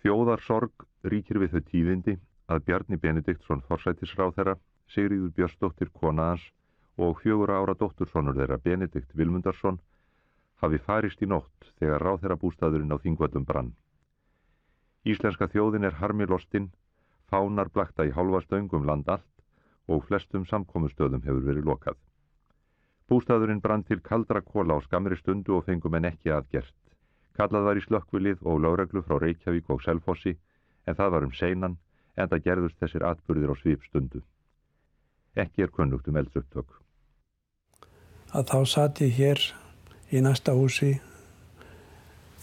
Þjóðarsorg 0.00 0.86
ríkir 1.12 1.38
við 1.42 1.54
þau 1.54 1.62
tíðindi 1.70 2.16
að 2.48 2.64
Bjarni 2.68 2.96
Benediktsson 2.96 3.60
forsætisráð 3.68 4.34
þeirra, 4.38 4.54
Sigriður 4.90 5.34
Björnsdóttir 5.36 5.90
kona 6.00 6.30
hans 6.30 6.46
og 6.96 7.20
fjögur 7.20 7.52
ára 7.52 7.74
dóttursonur 7.78 8.38
þeirra 8.38 8.58
Benedikt 8.64 9.12
Vilmundarsson 9.14 9.78
hafi 10.64 10.80
farist 10.86 11.22
í 11.22 11.28
nótt 11.28 11.68
þegar 11.78 12.04
ráð 12.06 12.22
þeirra 12.22 12.40
bústaðurinn 12.44 12.96
á 12.96 13.02
Þingvöldum 13.04 13.46
brann. 13.48 13.70
Íslenska 15.04 15.48
þjóðin 15.52 15.88
er 15.88 16.00
harmi 16.00 16.26
lostinn, 16.28 16.72
fánar 17.28 17.70
blakta 17.72 18.04
í 18.08 18.12
hálfa 18.16 18.42
stöngum 18.46 18.88
land 18.88 19.08
allt 19.08 19.44
og 19.88 20.04
flestum 20.08 20.44
samkomustöðum 20.48 21.24
hefur 21.28 21.46
verið 21.46 21.68
lokað. 21.70 21.96
Bústaðurinn 23.08 23.60
brann 23.60 23.84
til 23.84 24.00
kaldra 24.00 24.40
kóla 24.40 24.76
á 24.76 24.84
skamri 24.84 25.16
stundu 25.20 25.56
og 25.56 25.64
fengum 25.68 25.96
en 25.98 26.08
ekki 26.12 26.32
aðgert. 26.32 26.74
Kallað 27.40 27.62
var 27.64 27.78
í 27.80 27.82
slökkvilið 27.86 28.42
og 28.44 28.58
láreglu 28.60 29.00
frá 29.06 29.16
Reykjavík 29.16 29.70
og 29.72 29.80
Selfossi 29.80 30.34
en 30.84 30.96
það 30.98 31.12
var 31.14 31.24
um 31.24 31.32
seinan 31.32 31.76
en 32.20 32.28
það 32.28 32.42
gerðust 32.44 32.82
þessir 32.82 33.04
atbyrðir 33.08 33.52
á 33.52 33.56
svipstundu. 33.56 34.20
Ekki 35.40 35.64
er 35.64 35.72
kunnugt 35.72 36.08
um 36.10 36.18
eldsupptök. 36.20 36.74
Að 38.36 38.50
þá 38.50 38.58
satt 38.68 39.00
ég 39.00 39.16
hér 39.16 39.40
í 40.12 40.20
næsta 40.20 40.52
húsi 40.52 40.98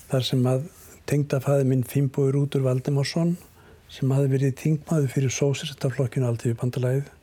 þar 0.07 0.25
sem 0.25 0.49
að 0.49 0.65
tengdafæði 1.07 1.67
minn 1.69 1.85
Fimboður 1.85 2.39
Útur 2.41 2.65
Valdimarsson 2.65 3.35
sem 3.93 4.11
hafi 4.11 4.31
verið 4.33 4.57
þingmaður 4.63 5.13
fyrir 5.13 5.35
sósirstaflokkinu 5.35 6.25
aldrei 6.25 6.49
við 6.49 6.57
bandalæðið 6.63 7.13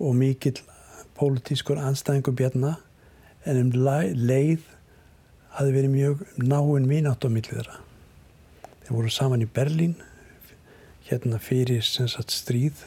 og 0.00 0.16
mikill 0.16 0.56
pólitískur 1.18 1.82
anstæðingu 1.82 2.32
bjarna 2.40 2.72
en 3.44 3.60
um 3.66 3.70
leið 3.76 4.64
hafi 5.56 5.72
verið 5.72 5.92
mjög 5.94 6.22
náinn 6.36 6.88
mínátt 6.88 7.24
á 7.24 7.28
millið 7.32 7.54
þeirra. 7.56 7.78
Þeir 8.84 8.92
voru 8.92 9.12
saman 9.12 9.44
í 9.44 9.48
Berlín 9.48 9.94
hérna 11.08 11.38
fyrir 11.40 11.84
sagt, 11.86 12.34
stríð 12.34 12.82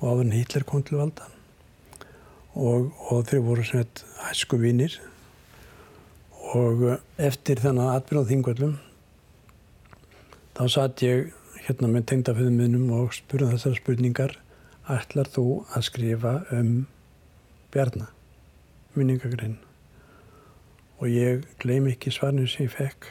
og 0.00 0.08
áður 0.08 0.24
en 0.24 0.34
Hitler 0.34 0.66
kom 0.66 0.82
til 0.82 0.98
valda. 0.98 1.28
Og, 2.54 2.90
og 3.10 3.24
þeir 3.28 3.42
voru 3.46 3.64
hæsku 3.64 4.58
vinnir 4.62 4.98
og 6.54 6.84
eftir 7.18 7.62
þannig 7.62 7.90
aðbyrjað 7.90 8.30
þingvöldum 8.30 8.74
þá 10.54 10.64
satt 10.70 11.02
ég 11.02 11.32
hérna 11.64 11.90
með 11.90 12.08
tengdaföðum 12.10 12.58
minnum 12.60 12.90
og 12.94 13.14
spurði 13.16 13.54
þessar 13.54 13.78
spurningar. 13.80 14.34
Ætlar 14.84 15.30
þú 15.32 15.64
að 15.72 15.86
skrifa 15.88 16.34
um 16.52 16.74
Bjarnar 17.72 18.10
minningagrein 18.94 19.56
og 21.04 21.12
ég 21.12 21.44
gleym 21.60 21.90
ekki 21.90 22.12
svarnir 22.14 22.48
sem 22.48 22.64
ég 22.64 22.72
fekk. 22.72 23.10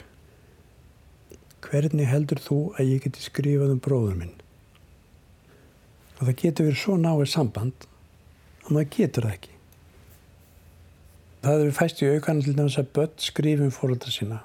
Hvernig 1.62 2.08
heldur 2.10 2.40
þú 2.42 2.58
að 2.74 2.90
ég 2.90 3.04
geti 3.04 3.22
skrifað 3.22 3.76
um 3.76 3.82
bróður 3.82 4.16
minn? 4.18 4.32
Og 6.18 6.24
það 6.24 6.40
getur 6.40 6.66
verið 6.68 6.80
svo 6.80 6.96
náið 6.98 7.28
samband 7.30 7.86
að 8.64 8.72
maður 8.74 8.90
getur 8.96 9.28
það 9.28 9.36
ekki. 9.36 9.54
Það 11.44 11.62
eru 11.62 11.76
fæst 11.78 12.02
í 12.02 12.10
aukan 12.10 12.42
til 12.42 12.56
þess 12.58 12.80
að 12.82 12.90
börn 12.98 13.14
skrifum 13.20 13.72
fóröldra 13.78 14.10
sína 14.10 14.40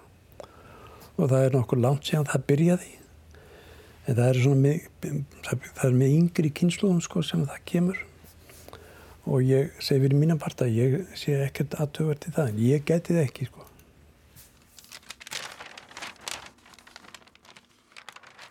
og 1.20 1.28
það 1.28 1.46
er 1.46 1.56
nokkur 1.58 1.82
langt 1.82 2.08
síðan 2.08 2.30
það 2.30 2.46
byrjaði 2.52 2.94
en 4.06 4.16
það 4.18 4.26
er 4.28 4.40
svona 4.44 4.62
með, 4.64 5.18
það 5.48 5.88
er 5.90 5.98
með 5.98 6.14
yngri 6.20 6.52
kynsluðum 6.60 7.02
sko 7.04 7.24
sem 7.26 7.42
það 7.48 7.66
kemur 7.72 8.06
og 9.30 9.46
ég 9.46 9.74
segi 9.78 10.02
fyrir 10.04 10.18
mína 10.18 10.38
part 10.42 10.62
að 10.66 10.76
ég 10.76 10.96
sé 11.18 11.36
ekkert 11.46 11.78
aðtöfart 11.78 12.26
í 12.26 12.34
það 12.36 12.52
en 12.52 12.62
ég 12.66 12.86
geti 12.88 13.16
það 13.16 13.28
ekki 13.28 13.50
sko. 13.50 13.66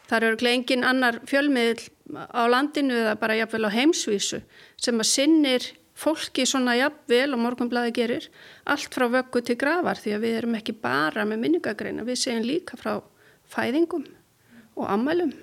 Það 0.08 0.24
eru 0.30 0.48
engin 0.48 0.86
annar 0.88 1.18
fjölmiðl 1.28 1.82
á 2.32 2.42
landinu 2.48 2.96
eða 3.02 3.18
bara 3.20 3.36
jafnvel 3.36 3.68
á 3.68 3.70
heimsvísu 3.74 4.40
sem 4.80 5.02
að 5.02 5.10
sinnir 5.10 5.66
fólki 5.98 6.46
svona 6.48 6.76
jafnvel 6.78 7.34
og 7.34 7.42
morgunblæði 7.42 7.92
gerir 7.96 8.28
allt 8.70 8.94
frá 8.94 9.08
vöggu 9.12 9.42
til 9.44 9.58
gravar 9.60 10.00
því 10.00 10.14
að 10.14 10.24
við 10.24 10.38
erum 10.38 10.56
ekki 10.56 10.76
bara 10.80 11.26
með 11.28 11.42
minningagreina, 11.42 12.06
við 12.06 12.22
segjum 12.22 12.46
líka 12.46 12.78
frá 12.80 13.02
fæðingum 13.50 14.06
og 14.78 14.88
ammælum. 14.88 15.34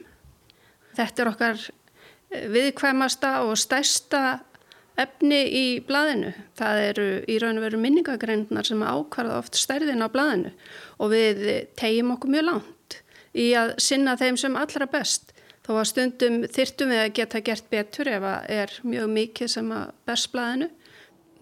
Þetta 0.96 1.22
er 1.22 1.32
okkar 1.34 1.66
viðkvæmasta 2.56 3.36
og 3.46 3.58
stærsta 3.60 4.24
efni 5.00 5.42
í 5.50 5.66
blaðinu. 5.86 6.32
Það 6.58 6.82
eru 6.90 7.08
í 7.28 7.38
raun 7.42 7.60
og 7.60 7.66
veru 7.68 7.82
minningagreindnar 7.82 8.68
sem 8.68 8.84
ákvarða 8.84 9.40
oft 9.42 9.60
stærðin 9.60 10.06
á 10.06 10.10
blaðinu 10.12 10.54
og 11.00 11.12
við 11.14 11.46
tegjum 11.80 12.14
okkur 12.16 12.36
mjög 12.36 12.48
langt 12.50 13.00
í 13.36 13.50
að 13.60 13.76
sinna 13.84 14.16
þeim 14.20 14.40
sem 14.40 14.56
allra 14.60 14.88
best. 14.90 15.34
Þó 15.66 15.80
að 15.80 15.88
stundum 15.90 16.42
þyrtum 16.54 16.92
við 16.94 17.02
að 17.02 17.14
geta 17.18 17.42
gert 17.46 17.70
betur 17.72 18.10
ef 18.12 18.26
að 18.30 18.50
er 18.54 18.74
mjög 18.86 19.14
mikið 19.16 19.54
sem 19.56 19.72
að 19.74 19.94
bersblæðinu. 20.08 20.68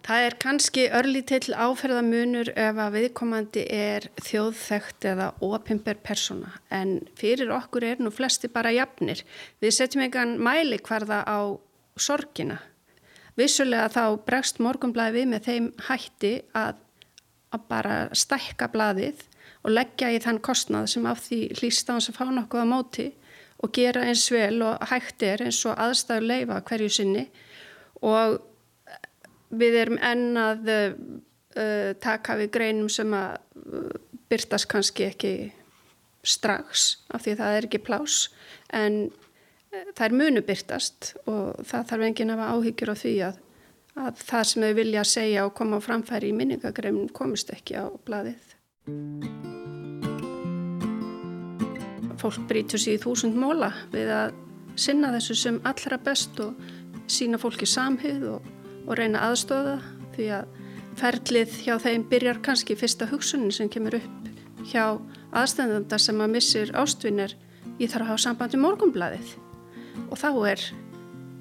Það 0.03 0.25
er 0.27 0.35
kannski 0.43 0.83
örlítill 0.99 1.53
áferðamunur 1.55 2.49
ef 2.59 2.79
að 2.85 2.95
viðkomandi 2.97 3.61
er 3.71 4.09
þjóðþægt 4.19 5.07
eða 5.13 5.29
opimber 5.47 5.99
persóna 6.03 6.51
en 6.75 6.97
fyrir 7.19 7.53
okkur 7.55 7.85
er 7.87 8.03
nú 8.03 8.11
flesti 8.11 8.49
bara 8.51 8.73
jafnir. 8.75 9.21
Við 9.63 9.77
setjum 9.77 10.03
einhvern 10.03 10.35
mæli 10.43 10.81
hverða 10.83 11.21
á 11.23 11.55
sorgina. 11.95 12.59
Vissulega 13.39 13.89
þá 13.89 14.03
bregst 14.27 14.59
morgunblæði 14.61 15.19
við 15.19 15.29
með 15.31 15.47
þeim 15.47 15.69
hætti 15.87 16.33
að, 16.57 16.77
að 17.55 17.67
bara 17.71 17.95
stækka 18.13 18.69
blæðið 18.73 19.23
og 19.63 19.73
leggja 19.73 20.11
í 20.13 20.21
þann 20.21 20.41
kostnað 20.43 20.89
sem 20.93 21.05
af 21.09 21.23
því 21.25 21.39
hlýst 21.59 21.89
á 21.89 21.95
hans 21.95 22.09
að 22.11 22.19
fá 22.19 22.25
nokkuð 22.29 22.65
á 22.65 22.67
móti 22.69 23.07
og 23.63 23.71
gera 23.75 24.03
eins 24.09 24.27
vel 24.33 24.61
og 24.65 24.83
hægt 24.91 25.23
er 25.23 25.45
eins 25.45 25.61
og 25.65 25.79
aðstæður 25.79 26.27
leifa 26.29 26.59
hverju 26.67 26.91
sinni. 26.91 27.23
Og 28.03 28.37
við 29.55 29.77
erum 29.79 29.99
enn 30.03 30.39
að 30.39 30.69
uh, 30.69 31.91
taka 32.03 32.37
við 32.41 32.51
greinum 32.57 32.89
sem 32.91 33.13
að 33.15 33.37
uh, 33.63 33.93
byrtast 34.29 34.69
kannski 34.71 35.07
ekki 35.07 35.33
strax 36.23 36.85
af 37.13 37.23
því 37.23 37.37
það 37.39 37.57
er 37.57 37.67
ekki 37.67 37.83
plás 37.83 38.17
en 38.73 39.05
er 39.73 40.13
munu 40.13 40.43
byrtast 40.45 41.13
og 41.25 41.63
það 41.65 41.87
þarf 41.89 42.05
enginn 42.07 42.33
að 42.33 42.41
hafa 42.43 42.57
áhyggjur 42.57 42.93
á 42.93 42.95
því 42.99 43.13
að, 43.27 43.39
að 44.03 44.23
það 44.27 44.47
sem 44.49 44.65
þau 44.65 44.73
vilja 44.79 45.03
segja 45.09 45.45
og 45.47 45.55
koma 45.57 45.79
á 45.81 45.85
framfæri 45.85 46.29
í 46.29 46.37
minningagreinum 46.37 47.09
komist 47.15 47.53
ekki 47.53 47.77
á 47.81 47.85
bladið 48.05 48.53
fólk 52.21 52.43
brítur 52.47 52.79
sér 52.79 52.99
í 52.99 53.03
þúsund 53.03 53.37
móla 53.39 53.73
við 53.91 54.11
að 54.15 54.35
sinna 54.79 55.11
þessu 55.13 55.37
sem 55.37 55.61
allra 55.67 55.99
best 56.01 56.39
og 56.43 56.53
sína 57.11 57.39
fólki 57.41 57.67
samhið 57.67 58.27
og, 58.35 58.45
og 58.87 58.97
reyna 58.99 59.25
aðstóða 59.27 59.79
því 60.15 60.29
að 60.37 60.59
ferlið 60.99 61.55
hjá 61.65 61.75
þeim 61.81 62.05
byrjar 62.11 62.39
kannski 62.45 62.77
fyrsta 62.77 63.07
hugsunin 63.09 63.53
sem 63.53 63.71
kemur 63.71 63.97
upp 63.97 64.29
hjá 64.69 64.99
aðstæðanda 65.33 65.97
sem 65.99 66.21
að 66.21 66.35
missir 66.37 66.71
ástvinir 66.77 67.33
ég 67.81 67.89
þarf 67.89 68.05
að 68.05 68.11
hafa 68.13 68.23
sambandi 68.27 68.61
morgumbladið 68.61 69.33
og 70.09 70.17
þá 70.19 70.29
er 70.53 70.65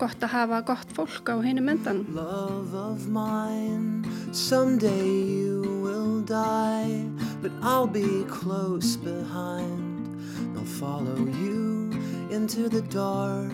gott 0.03 0.25
að 0.25 0.33
hafa 0.35 0.61
gott 0.67 0.95
fólk 0.97 1.31
á 1.31 1.37
henni 1.45 1.63
mendan 1.63 2.05
Love 2.15 2.75
of 2.75 3.07
mine 3.09 4.03
Someday 4.33 5.07
you 5.07 5.63
will 5.85 6.23
die 6.27 7.05
But 7.43 7.53
I'll 7.63 7.87
be 7.87 8.25
close 8.29 8.97
behind 8.97 10.09
I'll 10.57 10.73
follow 10.81 11.19
you 11.43 11.91
into 12.31 12.69
the 12.69 12.83
dark 12.91 13.53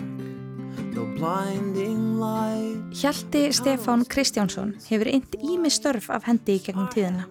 No 0.95 1.05
blinding 1.17 2.19
light 2.19 2.79
Hjalti 2.99 3.51
Stefán 3.53 4.03
Kristjánsson 4.09 4.73
hefur 4.89 5.07
eint 5.11 5.35
ími 5.37 5.69
störf 5.69 6.09
af 6.09 6.25
hendi 6.27 6.57
í 6.57 6.63
gegnum 6.65 6.89
tíðina. 6.91 7.27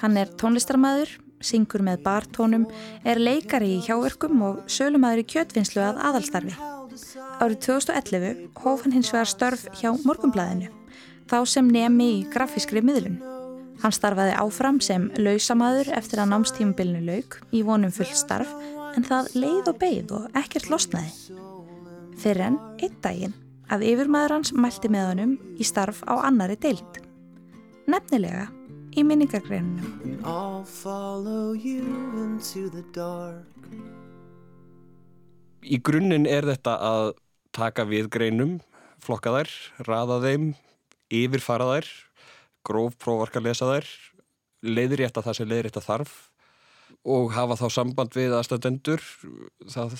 Hann 0.00 0.16
er 0.16 0.30
tónlistarmæður, 0.38 1.10
syngur 1.44 1.82
með 1.84 2.04
bartónum, 2.06 2.68
er 3.04 3.20
leikari 3.20 3.74
í 3.74 3.82
hjáverkum 3.84 4.46
og 4.46 4.62
sölumæður 4.70 5.24
í 5.24 5.26
kjötvinnslu 5.34 5.82
að 5.82 6.00
aðalstarfi. 6.08 6.54
Árið 7.42 7.58
2011 7.66 8.42
hóf 8.62 8.84
hann 8.84 8.94
hins 8.94 9.10
vegar 9.12 9.30
störf 9.30 9.64
hjá 9.80 9.90
Morgumblæðinu, 10.04 10.70
þá 11.30 11.38
sem 11.48 11.70
nemi 11.70 12.10
í 12.20 12.26
grafískri 12.30 12.82
miðlun. 12.84 13.20
Hann 13.82 13.94
starfaði 13.94 14.36
áfram 14.38 14.78
sem 14.84 15.08
lausamæður 15.18 15.90
eftir 15.98 16.22
að 16.22 16.30
námstímubilinu 16.32 17.02
lauk 17.08 17.40
í 17.52 17.64
vonum 17.66 17.92
fullt 17.94 18.16
starf 18.18 18.52
en 18.94 19.06
það 19.06 19.32
leið 19.34 19.70
og 19.72 19.80
beigð 19.80 20.14
og 20.20 20.38
ekkert 20.38 20.70
losnaði. 20.70 21.10
Fyrir 22.22 22.46
enn 22.48 22.60
einn 22.78 23.00
daginn 23.02 23.34
að 23.74 23.86
yfirmaður 23.90 24.36
hans 24.36 24.54
mælti 24.54 24.90
með 24.92 25.08
honum 25.10 25.34
í 25.58 25.66
starf 25.66 26.04
á 26.06 26.14
annari 26.22 26.56
deild. 26.60 27.00
Nefnilega 27.90 28.46
í 28.94 29.02
minningargreinunum. 29.02 29.90
Í 35.64 35.80
grunninn 35.80 36.26
er 36.28 36.44
þetta 36.44 36.76
að 36.84 37.14
taka 37.56 37.86
við 37.88 38.10
greinum, 38.12 38.58
flokka 39.00 39.32
þær, 39.32 39.52
raða 39.88 40.18
þeim, 40.24 40.50
yfirfara 41.14 41.70
þær, 41.70 41.88
gróf 42.66 42.98
prófarka 43.00 43.40
lesa 43.40 43.68
þær, 43.70 43.88
leiðrétta 44.64 45.24
það 45.24 45.38
sem 45.38 45.50
leiðrétta 45.50 45.84
þarf 45.84 46.14
og 47.04 47.32
hafa 47.36 47.56
þá 47.60 47.66
samband 47.72 48.16
við 48.16 48.36
aðstandendur. 48.36 49.02
Það 49.72 49.96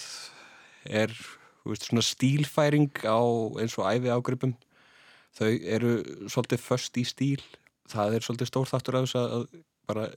er 0.84 1.12
veist, 1.64 1.88
svona 1.88 2.04
stílfæring 2.04 3.04
á 3.04 3.20
eins 3.60 3.76
og 3.80 3.88
æfi 3.88 4.12
ágripum 4.12 4.54
þau 5.34 5.50
eru 5.50 5.94
svolítið 6.30 6.64
först 6.64 6.98
í 7.00 7.04
stíl. 7.08 7.44
Það 7.90 8.16
er 8.16 8.26
svolítið 8.26 8.50
stór 8.50 8.68
þáttur 8.70 8.98
af 8.98 9.06
þess 9.06 9.20
að 9.20 9.46
bara 9.88 10.08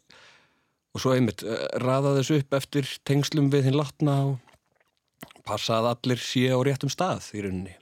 og 0.95 1.03
svo 1.03 1.13
einmitt 1.13 1.43
eh, 1.45 1.65
raða 1.83 2.15
þessu 2.17 2.41
upp 2.41 2.55
eftir 2.57 2.89
tengslum 3.07 3.51
við 3.53 3.67
hinn 3.67 3.77
latna 3.77 4.17
og 4.31 4.55
passa 5.47 5.79
að 5.79 5.89
allir 5.93 6.21
sé 6.21 6.47
á 6.51 6.57
réttum 6.59 6.91
stað 6.91 7.31
í 7.37 7.43
rauninni. 7.45 7.75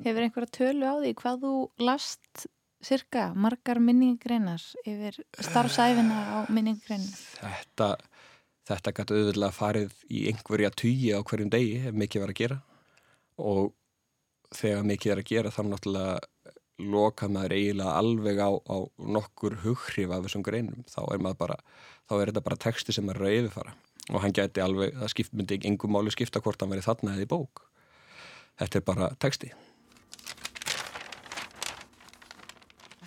Hefur 0.00 0.24
einhverja 0.24 0.54
tölu 0.56 0.86
á 0.86 0.94
því 1.02 1.12
hvað 1.18 1.44
þú 1.44 1.54
last 1.84 2.46
cirka 2.80 3.26
margar 3.36 3.80
minningreinar 3.84 4.62
yfir 4.88 5.18
starfsæfina 5.36 6.20
á 6.32 6.38
minningreinar? 6.48 7.18
Þetta 7.40 7.90
þetta 8.70 8.94
gæti 8.94 9.18
auðvitað 9.18 9.56
farið 9.56 10.00
í 10.08 10.24
einhverja 10.30 10.70
tugi 10.70 11.12
á 11.12 11.20
hverjum 11.26 11.52
degi 11.52 11.76
ef 11.90 11.96
mikið 11.96 12.24
var 12.24 12.32
að 12.32 12.40
gera. 12.40 12.58
Og 13.40 13.72
þegar 14.54 14.88
mikið 14.90 15.12
er 15.12 15.22
að 15.22 15.30
gera 15.30 15.54
þá 15.54 15.60
náttúrulega 15.66 16.56
loka 16.80 17.28
maður 17.28 17.56
eiginlega 17.58 17.96
alveg 18.00 18.40
á, 18.40 18.50
á 18.56 18.76
nokkur 19.16 19.58
hughrif 19.64 20.14
af 20.14 20.24
þessum 20.24 20.44
greinum. 20.46 20.84
Þá 20.88 21.00
er 21.12 21.24
bara, 21.36 21.58
þá 22.08 22.14
er 22.16 22.30
þetta 22.30 22.46
bara 22.46 22.62
texti 22.64 22.96
sem 22.96 23.06
maður 23.06 23.26
er 23.26 23.30
að 23.30 23.38
yfirfara 23.40 23.76
og 24.10 24.22
hann 24.24 24.34
gæti 24.36 24.62
alveg, 24.62 24.94
það 24.98 25.12
skipt, 25.14 25.34
myndi 25.36 25.60
engum 25.68 25.94
máli 25.94 26.12
skipta 26.14 26.42
hvort 26.42 26.60
hann 26.62 26.72
verið 26.72 26.88
þarna 26.88 27.16
eða 27.16 27.26
í 27.26 27.30
bók. 27.30 27.64
Þetta 28.60 28.80
er 28.80 28.86
bara 28.86 29.10
texti. 29.22 29.52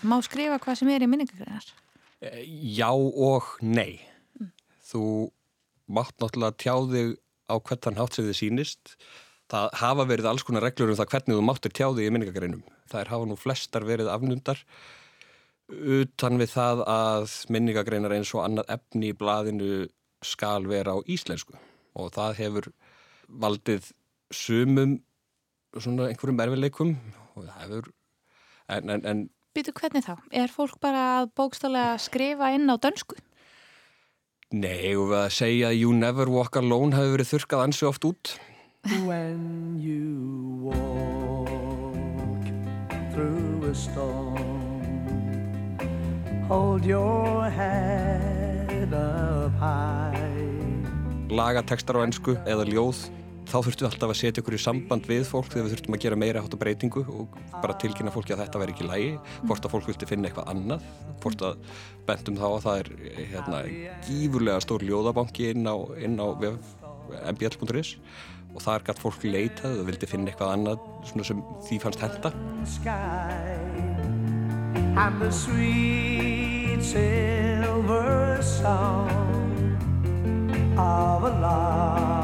Má 0.04 0.18
skrifa 0.26 0.60
hvað 0.60 0.80
sem 0.80 0.92
er 0.92 1.06
í 1.06 1.10
minningagreinar? 1.12 1.68
Já 2.44 2.92
og 2.92 3.56
nei. 3.62 4.00
Mm. 4.40 4.52
þú 4.90 5.04
mátt 5.92 6.16
náttúrulega 6.22 6.60
tjáði 6.64 7.04
á 7.52 7.56
hvern 7.60 7.84
þann 7.84 8.00
hátt 8.00 8.18
sem 8.18 8.28
þið 8.28 8.38
sínist 8.40 8.96
það 9.52 9.70
hafa 9.82 10.06
verið 10.10 10.30
alls 10.32 10.46
konar 10.48 10.66
reglur 10.66 10.94
um 10.94 11.00
það 11.00 11.12
hvernig 11.14 11.38
þú 11.38 11.46
máttir 11.46 11.74
tjáði 11.76 12.08
í 12.08 12.14
minningagreinum 12.14 12.64
það 12.92 13.00
er 13.02 13.12
hafa 13.14 13.30
nú 13.30 13.38
flestar 13.40 13.88
verið 13.88 14.12
afnundar 14.14 14.62
utan 15.74 16.40
við 16.40 16.54
það 16.54 16.84
að 16.90 17.36
minningagreinar 17.54 18.16
eins 18.16 18.32
og 18.36 18.46
annað 18.46 18.72
efni 18.78 19.12
í 19.12 19.18
blaðinu 19.18 19.70
skal 20.28 20.68
vera 20.70 20.96
á 20.96 21.00
íslensku 21.06 21.56
og 22.00 22.14
það 22.16 22.40
hefur 22.42 22.70
valdið 23.28 23.92
sumum 24.34 24.98
svona 25.78 26.10
einhverjum 26.10 26.42
erfileikum 26.46 26.96
og 27.36 27.46
það 27.48 27.60
hefur 27.62 27.92
en, 28.74 28.90
en, 28.90 29.06
en 29.06 29.24
Býtu 29.54 29.70
hvernig 29.78 30.02
þá? 30.02 30.16
Er 30.34 30.50
fólk 30.50 30.80
bara 30.82 31.02
að 31.20 31.28
bókstálega 31.38 32.00
skrifa 32.02 32.48
inn 32.56 32.66
á 32.74 32.76
dönsku? 32.82 33.20
Nei, 34.54 34.96
og 34.98 35.12
við 35.12 35.20
að 35.20 35.36
segja 35.36 35.70
You 35.74 35.94
Never 35.94 36.30
Walk 36.30 36.58
Alone 36.58 36.98
hafi 36.98 37.14
verið 37.14 37.30
þurkað 37.36 37.64
ansi 37.68 37.86
oft 37.86 38.08
út. 38.10 38.34
When 39.06 39.78
you 39.78 40.58
walk 40.66 41.48
through 43.14 43.70
a 43.70 43.76
storm 43.78 44.64
Hold 46.50 46.86
your 46.86 47.50
head 47.50 48.94
up 48.94 49.54
high 49.54 50.03
Lagatekstar 51.34 51.98
á 51.98 52.06
ennsku 52.06 52.36
eða 52.46 52.66
ljóð 52.70 53.08
þá 53.50 53.56
þurftum 53.66 53.86
við 53.86 53.90
alltaf 53.90 54.12
að 54.12 54.18
setja 54.20 54.42
ykkur 54.44 54.56
í 54.56 54.60
samband 54.62 55.08
við 55.10 55.24
fólk 55.28 55.50
þegar 55.52 55.66
við 55.66 55.74
þurftum 55.74 55.96
að 55.98 56.04
gera 56.04 56.20
meira 56.20 56.44
hátta 56.44 56.60
breytingu 56.62 57.04
og 57.10 57.38
bara 57.58 57.76
tilkynna 57.82 58.14
fólki 58.14 58.36
að 58.36 58.44
þetta 58.44 58.62
væri 58.62 58.76
ekki 58.76 58.88
lægi 58.88 59.10
hvort 59.48 59.66
að 59.66 59.74
fólk 59.74 59.90
vilti 59.90 60.10
finna 60.10 60.30
eitthvað 60.30 60.52
annað 60.54 60.86
hvort 61.24 61.46
að 61.50 61.74
bentum 62.08 62.38
þá 62.40 62.46
að 62.50 62.64
það 62.68 62.84
er 62.84 62.92
hérna, 63.34 63.64
gífurlega 64.08 64.64
stór 64.64 64.86
ljóðabanki 64.88 65.50
inn 65.56 65.66
á, 65.66 65.76
á 65.76 66.28
mbl.is 67.34 67.96
og 68.54 68.62
þar 68.62 68.88
gætt 68.88 69.02
fólk 69.02 69.26
leitað 69.26 69.82
og 69.82 69.90
vildi 69.90 70.10
finna 70.14 70.32
eitthvað 70.32 70.56
annað 70.56 70.78
sem 71.26 71.44
því 71.68 71.82
fannst 71.84 72.06
henda 72.06 72.34
And 74.94 75.20
the 75.20 75.32
sweet 75.32 76.84
silver 76.86 78.38
song 78.46 79.23
of 80.78 81.24
a 81.24 81.34
love 81.42 82.24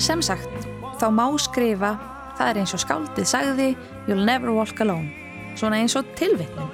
Sem 0.00 0.22
sagt, 0.24 0.64
þá 0.98 1.06
má 1.12 1.26
skrifa, 1.38 1.92
það 2.38 2.48
er 2.48 2.58
eins 2.62 2.72
og 2.74 2.80
skáldið 2.82 3.28
sagði, 3.28 3.68
you'll 4.08 4.24
never 4.26 4.50
walk 4.56 4.80
alone, 4.82 5.12
svona 5.60 5.78
eins 5.78 5.94
og 6.00 6.08
tilvittnum. 6.18 6.72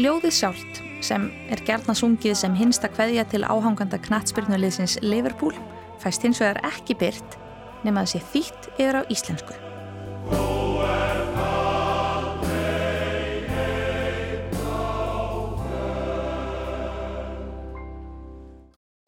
Ljóðið 0.00 0.34
sjálft 0.34 0.82
sem 1.04 1.28
er 1.52 1.62
gerðna 1.68 1.94
sungið 1.96 2.34
sem 2.40 2.56
hinsta 2.58 2.90
kveðja 2.90 3.28
til 3.30 3.44
áhanganda 3.44 4.00
knatsbyrnulegsins 4.02 4.98
Liverpool 5.04 5.54
fæst 6.02 6.24
hins 6.24 6.40
vegar 6.42 6.64
ekki 6.72 6.96
byrt 6.98 7.40
nema 7.86 8.08
sé 8.08 8.24
þýtt 8.32 8.72
yfir 8.74 9.00
á 9.00 9.02
íslensku. 9.12 9.69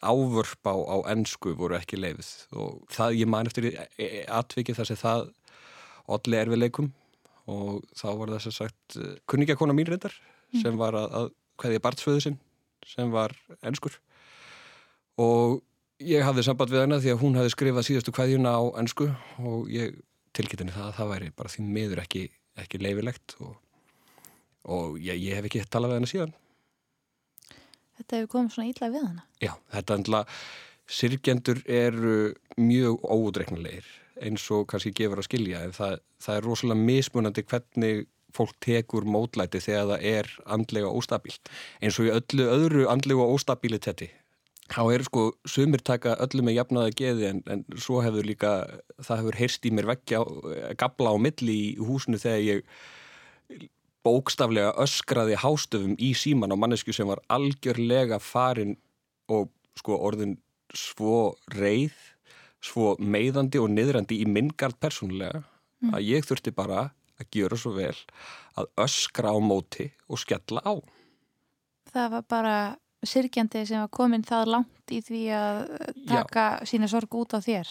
Ávörp 0.02 0.66
á, 0.66 0.74
á 0.74 0.96
ennsku 1.14 1.54
voru 1.58 1.78
ekki 1.78 2.00
leifð 2.00 2.30
og 2.58 2.82
það 2.92 3.18
ég 3.20 3.30
man 3.30 3.48
eftir 3.48 3.70
atvikið 4.26 4.80
þar 4.80 4.90
sem 4.90 5.00
það 5.00 5.24
allir 6.12 6.42
erfiðleikum 6.42 6.90
og 7.50 7.82
þá 7.98 8.06
var 8.18 8.32
það 8.34 8.44
sem 8.44 8.54
sagt 8.56 8.96
e, 8.98 9.08
kunningakona 9.30 9.74
mín 9.76 9.88
reyndar 9.88 10.14
mm. 10.14 10.62
sem 10.62 10.78
var 10.78 10.96
að, 10.98 11.08
að 11.18 11.28
hvaðið 11.62 11.84
barnsföðu 11.86 12.24
sinn 12.24 12.38
sem 12.86 13.10
var 13.14 13.34
ennskur 13.62 13.98
og 15.22 15.60
ég 16.02 16.24
hafði 16.26 16.46
samband 16.46 16.72
við 16.72 16.84
hana 16.84 17.00
því 17.02 17.14
að 17.14 17.22
hún 17.22 17.38
hafði 17.38 17.54
skrifað 17.54 17.88
síðastu 17.88 18.14
hvaðjuna 18.16 18.54
á 18.58 18.62
ennsku 18.82 19.08
og 19.42 19.70
ég 19.70 19.98
tilkynnti 20.36 20.72
það 20.72 20.88
að 20.88 20.96
það 20.98 21.12
væri 21.12 21.32
bara 21.36 21.52
því 21.52 21.66
miður 21.68 22.02
ekki, 22.02 22.22
ekki 22.58 22.80
leifilegt 22.82 23.36
og, 23.44 23.56
og 24.66 24.96
ég, 25.02 25.18
ég 25.20 25.38
hef 25.38 25.50
ekki 25.50 25.66
talað 25.70 25.92
við 25.92 26.00
hana 26.00 26.12
síðan 26.12 26.38
Þetta 28.00 28.20
hefur 28.20 28.30
komið 28.36 28.54
svona 28.54 28.70
íla 28.70 28.92
við 28.92 29.08
hana. 29.08 29.26
Já, 29.42 29.52
þetta 29.74 29.98
endla, 29.98 30.22
sirkjendur 31.00 31.60
eru 31.66 32.16
mjög 32.60 33.04
ódreiknulegir 33.04 33.90
eins 34.22 34.44
og 34.54 34.66
kannski 34.70 34.92
gefur 34.96 35.22
að 35.22 35.28
skilja 35.28 35.62
en 35.66 35.76
það, 35.76 36.00
það 36.22 36.38
er 36.38 36.46
rosalega 36.46 36.86
mismunandi 36.88 37.44
hvernig 37.48 38.02
fólk 38.32 38.56
tekur 38.64 39.04
mótlæti 39.08 39.60
þegar 39.60 39.88
það 39.90 40.06
er 40.08 40.30
andlega 40.56 40.90
óstabílt. 40.90 41.52
Eins 41.82 41.98
og 42.00 42.08
í 42.08 42.14
öllu 42.14 42.48
öðru 42.48 42.88
andlega 42.88 43.28
óstabiliteti. 43.28 44.08
Þá 44.72 44.82
eru 44.94 45.04
sko 45.04 45.24
sumir 45.48 45.82
taka 45.84 46.14
öllu 46.24 46.44
með 46.46 46.56
jafnaða 46.56 46.94
geði 46.96 47.28
en, 47.28 47.42
en 47.50 47.64
svo 47.76 48.00
hefur 48.04 48.24
líka, 48.24 48.52
það 49.02 49.20
hefur 49.20 49.38
heyrst 49.42 49.68
í 49.68 49.72
mér 49.74 49.90
vekkja, 49.90 50.22
gabla 50.80 51.12
á 51.12 51.16
milli 51.20 51.58
í 51.58 51.66
húsinu 51.82 52.20
þegar 52.22 52.44
ég 52.46 52.78
bókstaflega 54.06 54.72
öskraði 54.82 55.36
hástöfum 55.38 55.94
í 55.98 56.12
síman 56.18 56.52
á 56.52 56.56
mannesku 56.58 56.94
sem 56.94 57.08
var 57.08 57.22
algjörlega 57.32 58.18
farin 58.22 58.76
og 59.30 59.50
sko 59.78 59.98
orðin 59.98 60.36
svo 60.74 61.36
reið, 61.54 61.94
svo 62.62 62.96
meiðandi 62.98 63.60
og 63.62 63.70
niðrandi 63.72 64.20
í 64.22 64.26
minngard 64.28 64.78
persónulega 64.82 65.42
mm. 65.42 65.94
að 65.94 66.08
ég 66.08 66.26
þurfti 66.26 66.54
bara 66.54 66.88
að 67.20 67.30
gera 67.34 67.58
svo 67.58 67.74
vel 67.76 67.96
að 68.58 68.68
öskra 68.84 69.32
á 69.32 69.38
móti 69.42 69.88
og 70.08 70.20
skella 70.20 70.62
á. 70.64 70.74
Það 71.92 72.08
var 72.16 72.24
bara 72.28 72.56
sirkjandi 73.06 73.64
sem 73.66 73.82
var 73.82 73.90
komin 73.92 74.24
það 74.26 74.50
langt 74.56 74.92
í 74.92 75.00
því 75.02 75.22
að 75.34 75.56
taka 76.10 76.44
Já. 76.60 76.68
sína 76.68 76.88
sorg 76.90 77.14
út 77.18 77.34
á 77.34 77.38
þér 77.42 77.70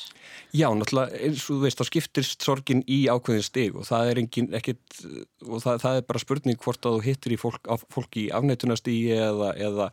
Já, 0.56 0.68
náttúrulega 0.76 1.22
eins 1.22 1.46
og 1.46 1.54
þú 1.54 1.60
veist 1.64 1.82
þá 1.82 1.86
skiptist 1.88 2.48
sorgin 2.48 2.84
í 2.88 3.00
ákveðin 3.12 3.46
stig 3.46 3.78
og 3.78 3.88
það 3.88 4.12
er 4.12 4.22
engin 4.24 4.50
ekkit 4.60 5.00
og 5.48 5.64
það, 5.64 5.82
það 5.86 6.00
er 6.00 6.08
bara 6.10 6.24
spurning 6.24 6.62
hvort 6.66 6.88
að 6.88 6.98
þú 6.98 7.06
hittir 7.08 7.36
í 7.36 7.40
fólk, 7.40 7.72
fólk 7.94 8.20
í 8.20 8.28
afnættunastígi 8.36 9.16
eða, 9.18 9.54
eða 9.70 9.92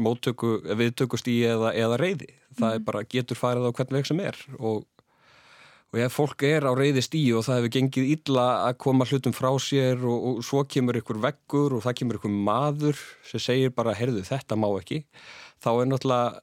móttöku, 0.00 0.56
viðtökustígi 0.80 1.50
eða, 1.50 1.74
eða 1.76 2.00
reyði 2.00 2.30
það 2.56 2.70
mm. 2.70 2.78
er 2.78 2.86
bara 2.88 3.04
getur 3.16 3.40
farið 3.40 3.68
á 3.68 3.76
hvern 3.76 3.98
veg 3.98 4.08
sem 4.08 4.24
er 4.24 4.40
og 4.58 4.86
og 5.90 5.98
ef 6.04 6.14
fólk 6.14 6.44
er 6.46 6.66
á 6.66 6.72
reyði 6.76 7.02
stíu 7.02 7.38
og 7.40 7.46
það 7.46 7.60
hefur 7.60 7.72
gengið 7.76 8.12
illa 8.14 8.46
að 8.68 8.76
koma 8.84 9.06
hlutum 9.10 9.34
frá 9.34 9.50
sér 9.62 10.04
og, 10.06 10.18
og 10.28 10.44
svo 10.46 10.62
kemur 10.70 11.00
ykkur 11.00 11.18
veggur 11.22 11.74
og 11.76 11.82
það 11.86 11.96
kemur 12.00 12.20
ykkur 12.20 12.36
maður 12.50 13.00
sem 13.26 13.42
segir 13.42 13.74
bara, 13.74 13.96
herðu 13.98 14.22
þetta 14.26 14.58
má 14.60 14.68
ekki 14.78 15.02
þá 15.58 15.70
er 15.72 15.90
náttúrulega 15.90 16.40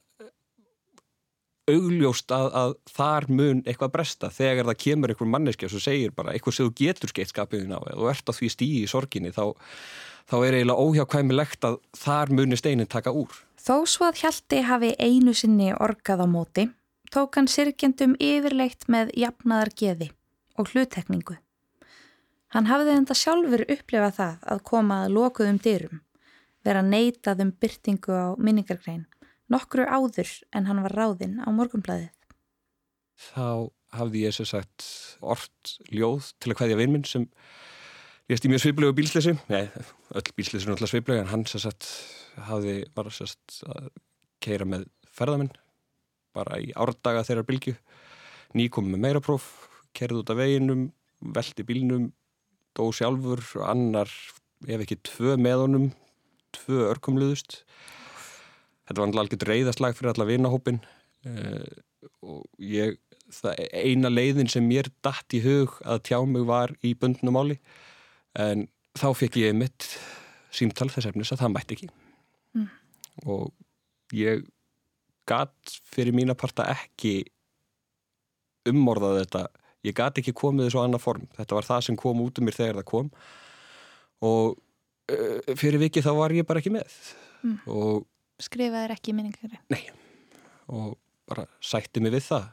augljóst 1.68 2.32
að, 2.32 2.50
að 2.56 2.74
þar 2.96 3.28
mun 3.32 3.62
eitthvað 3.68 3.94
bresta 3.96 4.30
þegar 4.32 4.70
það 4.70 4.82
kemur 4.84 5.14
ykkur 5.14 5.32
manneskja 5.32 5.72
sem 5.72 5.84
segir 5.84 6.14
bara 6.16 6.36
eitthvað 6.36 6.58
sem 6.58 6.70
þú 6.70 6.76
getur 6.80 7.12
skeitt 7.12 7.32
skapiðin 7.34 7.76
á 7.76 7.80
og 7.80 8.08
ert 8.12 8.32
á 8.32 8.34
því 8.36 8.52
stíi 8.54 8.84
í 8.84 8.90
sorginni 8.92 9.34
þá, 9.36 9.52
þá 10.28 10.38
er 10.40 10.60
eiginlega 10.60 10.86
óhjákvæmilegt 10.88 11.68
að 11.68 11.80
þar 11.98 12.34
muni 12.40 12.60
steinin 12.60 12.88
taka 12.88 13.12
úr. 13.12 13.32
Þó 13.60 13.84
svo 13.90 14.08
að 14.08 14.22
Hjalti 14.24 14.62
hafi 14.64 14.94
einu 14.96 15.36
sinni 15.36 15.74
orgað 15.76 16.24
á 16.24 16.28
móti 16.32 16.68
tók 17.14 17.38
hann 17.38 17.50
sirkjendum 17.52 18.16
yfirleitt 18.20 18.88
með 18.92 19.12
jafnaðar 19.18 19.72
geði 19.78 20.10
og 20.58 20.72
hlutekningu. 20.72 21.38
Hann 22.56 22.70
hafði 22.70 22.96
enda 22.96 23.16
sjálfur 23.18 23.66
upplefað 23.68 24.18
það 24.18 24.46
að 24.54 24.64
koma 24.70 25.02
að 25.04 25.16
lokuðum 25.18 25.60
dyrum, 25.64 26.02
vera 26.64 26.84
neitað 26.84 27.44
um 27.44 27.54
byrtingu 27.62 28.16
á 28.16 28.28
minningargrein, 28.40 29.06
nokkru 29.52 29.88
áður 29.88 30.32
en 30.56 30.70
hann 30.70 30.84
var 30.86 30.96
ráðinn 30.96 31.42
á 31.44 31.48
morgumblæðið. 31.52 32.14
Þá 33.18 33.72
hafði 33.98 34.24
ég 34.26 34.36
sér 34.36 34.50
sagt 34.52 34.88
orft 35.24 35.78
ljóð 35.92 36.32
til 36.40 36.54
að 36.54 36.60
hvaðja 36.62 36.80
vinminn 36.80 37.06
sem 37.08 37.28
ég 38.32 38.40
stýmið 38.40 38.64
sviplegu 38.64 38.96
bílsleysi, 38.98 39.36
nei, 39.52 39.68
öll 40.16 40.34
bílsleysi 40.36 40.66
er 40.66 40.72
náttúrulega 40.72 40.94
sviplegu 40.94 41.24
en 41.24 41.32
hann 41.32 41.46
sér 41.50 41.68
sagt 41.68 41.88
hafði 42.48 42.82
bara 42.96 43.14
sér 43.14 43.32
sagt 43.34 43.62
að 43.68 43.90
keira 44.44 44.68
með 44.70 44.88
ferðaminn 45.12 45.54
bara 46.38 46.62
í 46.62 46.72
árdaga 46.78 47.26
þeirra 47.28 47.48
bylgu 47.48 47.76
nýkomið 48.58 48.94
með 48.94 49.04
meira 49.04 49.24
próf 49.24 49.48
kerði 49.98 50.22
út 50.22 50.32
af 50.32 50.40
veginum, 50.40 50.88
veldi 51.20 51.66
bílnum 51.68 52.12
dó 52.78 52.88
sjálfur 52.94 53.42
annar, 53.66 54.12
ef 54.68 54.84
ekki 54.84 55.00
tvö 55.10 55.36
með 55.42 55.64
honum 55.66 55.90
tvö 56.56 56.86
örkumluðust 56.92 57.62
þetta 58.88 59.02
var 59.02 59.20
alveg 59.24 59.46
reyðaslag 59.50 59.98
fyrir 59.98 60.14
alla 60.14 60.30
vinahópin 60.30 60.80
eh, 61.28 61.68
og 62.24 62.46
ég 62.62 62.98
það 63.34 63.60
eina 63.76 64.12
leiðin 64.12 64.50
sem 64.52 64.66
mér 64.66 64.90
dætt 65.04 65.36
í 65.36 65.42
hug 65.44 65.76
að 65.84 66.04
tjá 66.10 66.20
mig 66.26 66.46
var 66.48 66.74
í 66.86 66.94
bundnum 67.00 67.40
áli 67.42 67.58
en 68.40 68.68
þá 68.98 69.10
fekk 69.18 69.40
ég 69.42 69.58
mitt 69.58 69.90
símtal 70.54 70.90
þess 70.94 71.10
efnis 71.10 71.34
að 71.34 71.44
það 71.44 71.54
mætti 71.54 71.78
ekki. 71.78 71.90
Mm. 72.56 72.70
og 73.28 73.52
ég 74.16 74.46
gatt 75.28 75.78
fyrir 75.88 76.16
mína 76.16 76.36
parta 76.38 76.68
ekki 76.74 77.20
ummorðað 78.68 79.22
þetta. 79.22 79.44
Ég 79.88 79.96
gatt 79.96 80.20
ekki 80.20 80.36
komið 80.36 80.68
þessu 80.68 80.82
annar 80.82 81.04
form. 81.04 81.28
Þetta 81.38 81.58
var 81.60 81.68
það 81.68 81.86
sem 81.88 82.00
kom 82.00 82.24
út 82.24 82.40
um 82.40 82.48
mér 82.48 82.58
þegar 82.58 82.82
það 82.82 82.90
kom. 82.90 83.12
Og 84.28 84.58
uh, 85.14 85.56
fyrir 85.56 85.82
viki 85.86 86.04
þá 86.04 86.12
var 86.18 86.36
ég 86.36 86.48
bara 86.48 86.64
ekki 86.64 86.74
með. 86.76 87.00
Mm. 87.46 87.60
og 87.70 88.08
skrifaður 88.42 88.96
ekki 88.96 89.14
minningar 89.14 89.60
nei. 89.70 89.84
Og 90.74 90.96
bara 91.30 91.46
sætti 91.64 92.02
mig 92.04 92.16
við 92.16 92.26
það. 92.32 92.48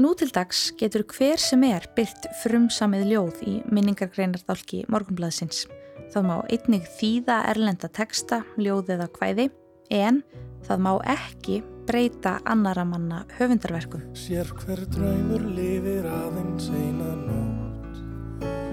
Nú 0.00 0.14
til 0.16 0.30
dags 0.32 0.70
getur 0.80 1.04
hver 1.04 1.40
sem 1.40 1.60
er 1.68 1.84
byrt 1.96 2.30
frumsamið 2.40 3.02
ljóð 3.10 3.42
í 3.44 3.58
minningargreinardálki 3.68 4.86
morgunblæðsins 4.88 5.66
Það 6.10 6.24
má 6.26 6.36
einnig 6.50 6.86
þýða 6.98 7.36
erlenda 7.52 7.88
texta, 7.94 8.40
ljóð 8.58 8.96
eða 8.96 9.06
hvæði 9.14 9.50
en 9.94 10.22
það 10.66 10.82
má 10.82 10.92
ekki 11.12 11.60
breyta 11.86 12.38
annara 12.50 12.84
manna 12.86 13.24
höfundarverkum. 13.38 14.02
Sér 14.18 14.50
hver 14.58 14.82
draumur 14.94 15.42
lifir 15.54 16.06
aðeins 16.10 16.66
eina 16.74 17.14
nótt. 17.18 18.00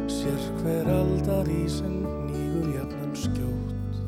Sér 0.09 0.41
hver 0.61 0.89
aldar 0.93 1.49
í 1.49 1.63
sem 1.69 1.95
nýgur 2.25 2.67
jafnan 2.75 3.13
skjótt. 3.17 4.01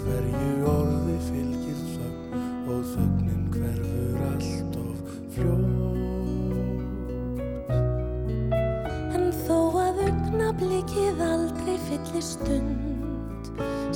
Hverju 0.00 0.72
orði 0.72 1.18
fylgir 1.28 1.80
þögn 1.94 2.32
og 2.72 2.82
þögnin 2.94 3.44
hverfur 3.52 4.20
allt 4.32 4.78
of 4.82 4.98
fljótt. 5.36 5.78
En 9.16 9.26
þó 9.44 9.58
að 9.84 9.96
augna 10.08 10.48
blikið 10.64 11.18
aldrei 11.28 11.67
fyllir 11.88 12.24
stund. 12.24 12.88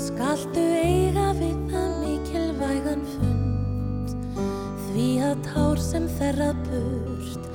Skaltu 0.00 0.62
eiga 0.83 1.31
við 1.37 1.57
það 1.70 1.90
mikilvægan 2.02 3.02
fund? 3.12 4.14
Því 4.87 5.09
að 5.26 5.42
tár 5.46 5.81
sem 5.81 6.07
þerra 6.18 6.48
burt 6.64 7.46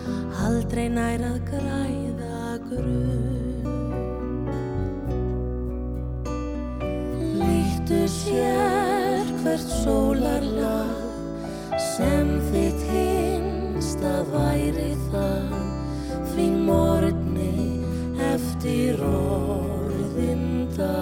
Aldrei 0.45 0.85
næra 0.93 1.33
græða 1.49 2.53
grunn 2.69 3.67
Líktu 7.41 8.01
sér 8.15 9.33
hvert 9.41 9.69
sólarlag 9.83 10.97
Sem 11.91 12.35
þitt 12.51 12.83
hinsta 12.91 14.19
væri 14.31 14.93
það. 15.11 15.55
Því 16.33 16.51
morgni 16.67 17.55
eftir 18.33 19.01
orð 19.09 19.66
vísum 20.17 20.97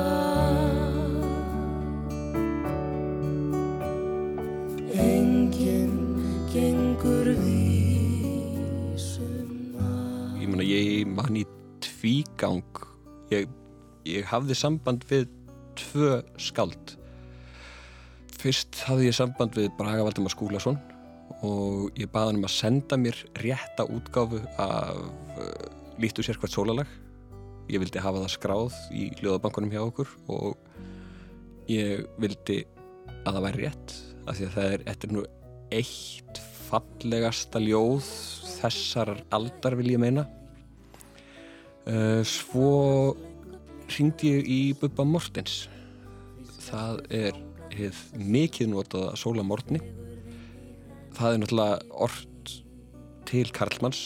Ég 10.66 11.08
ég 11.36 11.48
tvígang. 11.80 12.64
Hafði 14.26 14.56
samband 14.58 15.06
við 15.10 15.30
tvö 15.80 16.20
skald. 16.42 16.96
Fyrst 18.36 18.82
hafði 18.86 19.08
ég 19.08 19.16
samband 19.16 19.56
við 19.56 19.72
Braga 19.80 20.04
Valdimar 20.04 20.34
Skúlason 20.34 20.78
og 21.46 21.96
ég 21.98 22.10
baði 22.12 22.34
hann 22.34 22.42
um 22.42 22.48
að 22.48 22.58
senda 22.58 23.00
mér 23.00 23.18
rétta 23.42 23.88
útgáfu 23.88 24.42
af 24.62 25.00
uh, 25.40 25.66
Lítu 26.00 26.24
sér 26.26 26.38
hvert 26.40 26.54
sólalag 26.54 26.90
ég 27.72 27.82
vildi 27.82 28.02
hafa 28.04 28.24
það 28.24 28.34
skráð 28.36 28.80
í 28.94 29.08
hljóðabankunum 29.20 29.74
hjá 29.74 29.82
okkur 29.84 30.12
og 30.32 30.58
ég 31.72 32.06
vildi 32.22 32.62
að 33.26 33.32
það 33.32 33.46
væri 33.48 33.64
rétt 33.64 33.96
af 34.26 34.38
því 34.38 34.48
að 34.48 34.56
það 34.58 34.76
er 34.76 34.86
eftir 34.94 35.16
nú 35.16 35.26
eitt 35.74 36.42
fallegasta 36.66 37.62
ljóð 37.62 38.10
þessar 38.56 39.14
aldar 39.36 39.76
vil 39.78 39.92
ég 39.94 40.02
meina. 40.02 40.26
Uh, 41.86 42.22
svo 42.26 43.16
ringdi 43.94 44.32
ég 44.34 44.48
í 44.50 44.62
Bubba 44.80 45.06
Mortens. 45.06 45.66
Það 46.66 47.04
er 47.14 47.44
hefð 47.76 48.26
mikið 48.34 48.72
notaða 48.72 49.14
sólamortni 49.20 49.82
það 51.16 51.34
er 51.34 51.42
náttúrulega 51.42 52.00
orð 52.06 52.24
til 53.26 53.46
Karlmanns 53.56 54.02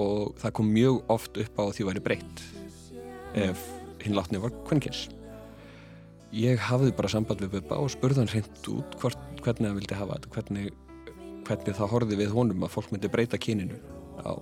og 0.00 0.34
það 0.40 0.54
kom 0.58 0.72
mjög 0.72 0.98
oft 1.12 1.38
upp 1.40 1.60
á 1.60 1.64
því 1.72 1.84
að 1.84 1.90
væri 1.90 2.04
breytt 2.06 2.42
ef 3.38 3.66
hinn 4.02 4.16
látni 4.16 4.40
var 4.42 4.54
kvennkins 4.66 5.06
ég 6.32 6.60
hafði 6.64 6.94
bara 6.96 7.10
samband 7.12 7.42
við 7.44 7.58
Bubba 7.58 7.78
og 7.82 7.92
spurði 7.92 8.22
hann 8.22 8.32
hreint 8.32 8.68
út 8.72 8.96
hvort, 9.02 9.20
hvernig 9.44 9.68
hann 9.68 9.76
vildi 9.76 9.98
hafa 9.98 10.16
þetta 10.16 10.32
hvernig, 10.36 10.70
hvernig 11.46 11.76
það 11.76 11.92
horfi 11.92 12.18
við 12.18 12.32
honum 12.32 12.64
að 12.64 12.72
fólk 12.72 12.92
myndi 12.92 13.10
breyta 13.12 13.40
kyninu 13.40 13.76
á. 14.24 14.32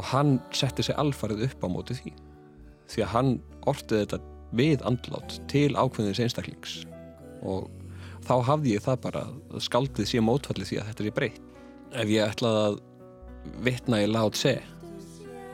Og 0.00 0.04
hann 0.14 0.38
setti 0.56 0.86
sig 0.86 0.96
alfarið 0.96 1.44
upp 1.50 1.66
á 1.66 1.68
móti 1.68 1.98
því 1.98 2.14
því 2.90 3.04
að 3.04 3.12
hann 3.12 3.34
ortið 3.70 4.04
þetta 4.04 4.20
við 4.56 4.86
andlátt 4.88 5.36
til 5.52 5.68
ákveðins 5.76 6.22
einstaklings. 6.24 6.80
Og 7.44 7.68
þá 8.26 8.34
hafði 8.48 8.74
ég 8.74 8.84
það 8.86 9.02
bara 9.04 9.26
að 9.28 9.64
skaldið 9.68 10.08
sé 10.10 10.24
mótfallið 10.24 10.72
því 10.72 10.80
að 10.80 10.88
þetta 10.90 11.04
er 11.04 11.16
breytt. 11.20 11.40
Ef 11.90 12.10
ég 12.10 12.24
ætlaði 12.32 12.64
að 12.64 12.80
vitna 13.66 14.00
í 14.00 14.08
látt 14.10 14.38
se 14.38 14.56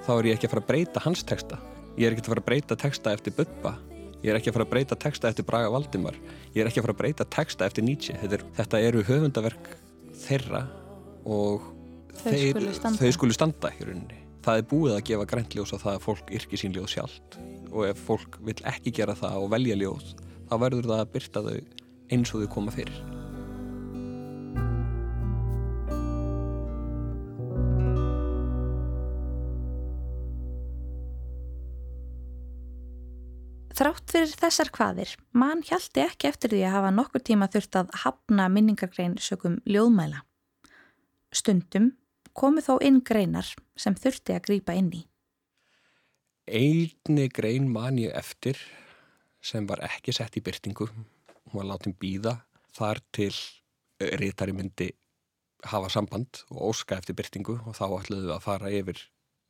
þá 0.07 0.13
er 0.17 0.31
ég 0.31 0.39
ekki 0.39 0.49
að 0.49 0.55
fara 0.55 0.63
að 0.63 0.71
breyta 0.71 1.03
hans 1.03 1.27
texta 1.27 1.59
ég 1.97 2.07
er 2.07 2.15
ekki 2.15 2.25
að 2.25 2.33
fara 2.35 2.45
að 2.45 2.49
breyta 2.51 2.79
texta 2.81 3.15
eftir 3.17 3.37
Bubba. 3.37 3.77
Ég 4.23 4.33
er 4.33 4.39
ekki 4.41 4.51
að 4.51 4.59
fara 4.59 4.67
að 4.67 4.73
breyta 4.75 4.99
texta 5.01 5.31
eftir 5.31 5.47
Braga 5.49 5.73
Valdimar. 5.73 6.17
Ég 6.55 6.63
er 6.63 6.71
ekki 6.71 6.81
að 6.81 6.89
fara 6.89 6.97
að 6.97 7.01
breyta 7.03 7.27
texta 7.37 7.69
eftir 7.69 7.87
Nietzsche. 7.87 8.17
Þetta, 8.21 8.39
er, 8.39 8.47
þetta 8.61 8.83
eru 8.89 9.03
höfundaverk 9.07 9.73
þeirra 10.27 10.63
og 11.25 11.67
þau 12.17 12.31
þeir, 12.31 12.47
skulu 12.53 12.77
standa, 12.79 13.13
skulu 13.19 13.37
standa 13.37 13.73
það 14.47 14.61
er 14.61 14.69
búið 14.71 14.95
að 14.95 15.05
gefa 15.11 15.29
grænljós 15.33 15.75
á 15.75 15.79
það 15.83 15.93
að 15.97 16.05
fólk 16.07 16.33
yrki 16.39 16.61
sín 16.61 16.77
ljóð 16.77 16.89
sjálft. 16.95 17.39
Og 17.73 17.89
ef 17.91 18.07
fólk 18.07 18.39
vil 18.47 18.59
ekki 18.71 18.95
gera 18.95 19.19
það 19.19 19.43
og 19.43 19.53
velja 19.57 19.79
ljóð 19.83 20.15
þá 20.47 20.57
verður 20.63 20.91
það 20.93 21.03
að 21.03 21.13
byrta 21.17 21.47
þau 21.49 21.61
eins 22.15 22.35
og 22.35 22.45
þau 22.45 22.51
koma 22.55 22.75
fyrir. 22.75 23.16
Þrátt 33.77 34.09
fyrir 34.09 34.31
þessar 34.41 34.71
hvaðir, 34.73 35.11
mann 35.37 35.61
hjaldi 35.69 36.01
ekki 36.01 36.31
eftir 36.31 36.55
því 36.55 36.63
að 36.65 36.75
hafa 36.79 36.93
nokkur 36.97 37.25
tíma 37.29 37.49
þurft 37.53 37.77
að 37.77 37.91
hafna 38.07 38.47
minningargrein 38.49 39.19
sögum 39.21 39.59
ljóðmæla. 39.69 40.23
Stundum 41.29 41.91
komu 42.33 42.65
þó 42.65 42.79
inn 42.81 43.03
greinar 43.05 43.51
sem 43.77 43.93
þurfti 43.93 44.33
að 44.33 44.47
grýpa 44.49 44.77
inn 44.81 44.89
í. 44.97 45.03
Einni 46.49 47.29
grein 47.29 47.69
man 47.69 48.01
ég 48.01 48.17
eftir 48.17 48.57
sem 49.45 49.69
var 49.69 49.85
ekki 49.85 50.15
sett 50.15 50.41
í 50.41 50.45
byrtingu 50.47 50.89
hún 50.89 51.61
var 51.61 51.69
látið 51.75 51.99
býða 52.01 52.35
þar 52.77 53.03
til 53.15 53.33
rítari 54.21 54.55
myndi 54.57 54.89
hafa 55.69 55.91
samband 55.93 56.43
og 56.49 56.71
óska 56.71 56.97
eftir 56.97 57.17
byrtingu 57.19 57.59
og 57.61 57.77
þá 57.77 57.87
ætluðu 58.01 58.33
að 58.35 58.45
fara 58.45 58.73
yfir 58.73 59.01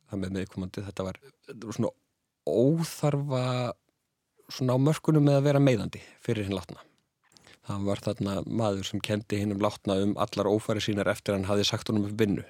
það 0.09 0.23
með 0.23 0.35
meðkomandi 0.37 0.85
þetta 0.87 1.07
var 1.07 1.19
svona 1.63 1.93
óþarfa 2.47 3.43
svona 4.51 4.75
á 4.75 4.79
mörkunum 4.79 5.25
með 5.27 5.39
að 5.39 5.47
vera 5.49 5.63
meðandi 5.63 6.03
fyrir 6.23 6.47
hinn 6.47 6.57
látna. 6.57 6.83
Það 7.67 7.87
var 7.89 8.03
þarna 8.05 8.35
maður 8.47 8.87
sem 8.87 9.01
kendi 9.03 9.41
hinn 9.41 9.55
um 9.55 9.63
látna 9.63 9.97
um 10.03 10.13
allar 10.23 10.47
ófæri 10.47 10.83
sínar 10.83 11.09
eftir 11.11 11.35
hann 11.35 11.49
hafi 11.49 11.65
sagt 11.67 11.89
honum 11.91 12.07
upp 12.07 12.19
vinnu 12.19 12.45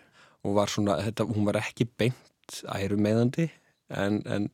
og 0.45 0.57
var 0.60 0.69
svona, 0.69 0.99
þetta, 1.01 1.25
hún 1.31 1.47
var 1.47 1.57
ekki 1.63 1.88
beint 1.97 2.62
æru 2.69 2.99
meðandi 3.01 3.47
en, 3.89 4.21
en 4.29 4.47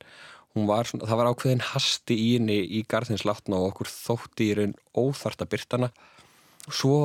var 0.70 0.88
svona, 0.88 1.08
það 1.10 1.20
var 1.20 1.30
ákveðin 1.34 1.68
hasti 1.74 2.18
í 2.18 2.30
henni 2.38 2.60
í 2.64 2.84
garðinsláttna 2.90 3.60
og 3.60 3.72
okkur 3.74 3.92
þótti 3.92 4.50
í 4.52 4.58
raun 4.60 4.76
óþarta 4.96 5.48
byrtana 5.50 5.90
svo 6.72 6.98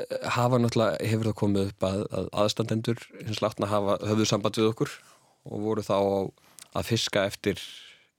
eh, 0.00 0.28
hafa 0.36 0.60
náttúrulega 0.62 1.10
hefur 1.10 1.30
það 1.30 1.38
komið 1.42 1.72
upp 1.72 1.88
að, 1.88 2.04
að 2.08 2.28
aðstandendur 2.44 3.02
hins 3.20 3.42
látna 3.44 3.68
hafa 3.68 3.98
höfðu 4.06 4.28
samband 4.30 4.60
við 4.60 4.70
okkur 4.70 4.94
og 5.44 5.66
voru 5.66 5.84
þá 5.84 5.98
að 6.74 6.88
fiska 6.88 7.26
eftir 7.28 7.60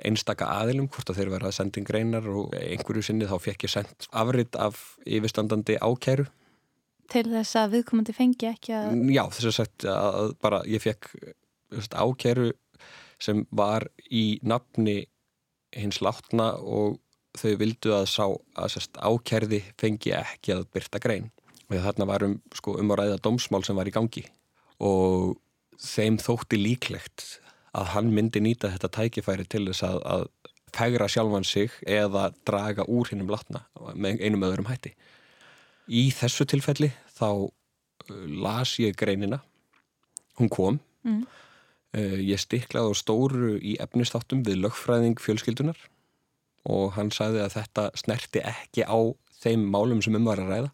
einstaka 0.03 0.47
aðilum 0.59 0.89
hvort 0.91 1.09
að 1.11 1.21
þeir 1.21 1.31
vera 1.35 1.49
að 1.49 1.57
sendin 1.59 1.87
greinar 1.87 2.27
og 2.27 2.55
einhverju 2.57 3.05
sinni 3.07 3.29
þá 3.29 3.37
fekk 3.43 3.67
ég 3.67 3.71
sendt 3.71 4.09
afrið 4.11 4.57
af 4.59 4.81
yfirstandandi 5.07 5.77
ákæru. 5.79 6.27
Til 7.11 7.25
þess 7.29 7.57
að 7.61 7.77
viðkomandi 7.77 8.15
fengi 8.17 8.49
ekki 8.49 8.75
að 8.75 8.93
Já, 9.13 9.23
þess 9.29 9.49
að 9.51 9.57
sagt 9.59 9.87
að 9.89 10.35
bara 10.41 10.61
ég 10.67 10.83
fekk 10.83 11.11
ákæru 11.93 12.51
sem 13.21 13.45
var 13.55 13.87
í 14.11 14.39
nafni 14.43 15.05
hins 15.75 16.01
látna 16.03 16.55
og 16.59 16.99
þau 17.35 17.55
vildu 17.59 17.93
að 17.95 18.05
sá 18.09 18.25
að 18.27 18.69
sérst, 18.75 18.99
ákerði 18.99 19.61
fengi 19.79 20.13
ekki 20.15 20.55
að 20.55 20.67
byrta 20.75 21.01
grein. 21.03 21.31
Og 21.67 21.79
þarna 21.81 22.07
var 22.07 22.23
um, 22.27 22.35
sko, 22.55 22.75
um 22.79 22.93
að 22.93 23.01
ræða 23.01 23.23
domsmál 23.25 23.63
sem 23.67 23.77
var 23.77 23.89
í 23.89 23.93
gangi. 23.95 24.23
Og 24.83 25.35
þeim 25.81 26.19
þótti 26.21 26.59
líklegt 26.61 27.25
að 27.75 27.91
hann 27.95 28.11
myndi 28.15 28.41
nýta 28.43 28.71
þetta 28.73 28.91
tækifæri 28.99 29.47
til 29.51 29.65
þess 29.67 29.85
að, 29.87 29.99
að 30.05 30.27
fegra 30.75 31.07
sjálfan 31.11 31.47
sig 31.47 31.73
eða 31.87 32.29
draga 32.47 32.85
úr 32.91 33.11
hinnum 33.11 33.31
látna 33.31 33.65
með 33.93 34.23
einum 34.25 34.45
öðrum 34.47 34.69
hætti. 34.69 34.93
Í 35.87 36.09
þessu 36.15 36.47
tilfelli 36.49 36.91
þá 37.15 37.29
uh, 37.47 37.49
las 38.43 38.75
ég 38.81 38.95
greinina, 38.99 39.41
hún 40.39 40.51
kom 40.51 40.79
mm. 41.07 41.25
Eh, 41.95 42.19
ég 42.27 42.41
stiklaði 42.41 42.91
á 42.91 42.93
stóru 42.99 43.53
í 43.55 43.77
efnistáttum 43.79 44.41
við 44.43 44.57
lögfræðing 44.65 45.21
fjölskyldunar 45.23 45.77
og 46.67 46.89
hann 46.97 47.07
sagði 47.15 47.39
að 47.45 47.53
þetta 47.53 47.85
snerti 47.95 48.41
ekki 48.43 48.83
á 48.83 48.99
þeim 49.39 49.63
málum 49.71 50.01
sem 50.03 50.17
um 50.17 50.27
var 50.27 50.41
að 50.43 50.49
ræða 50.51 50.71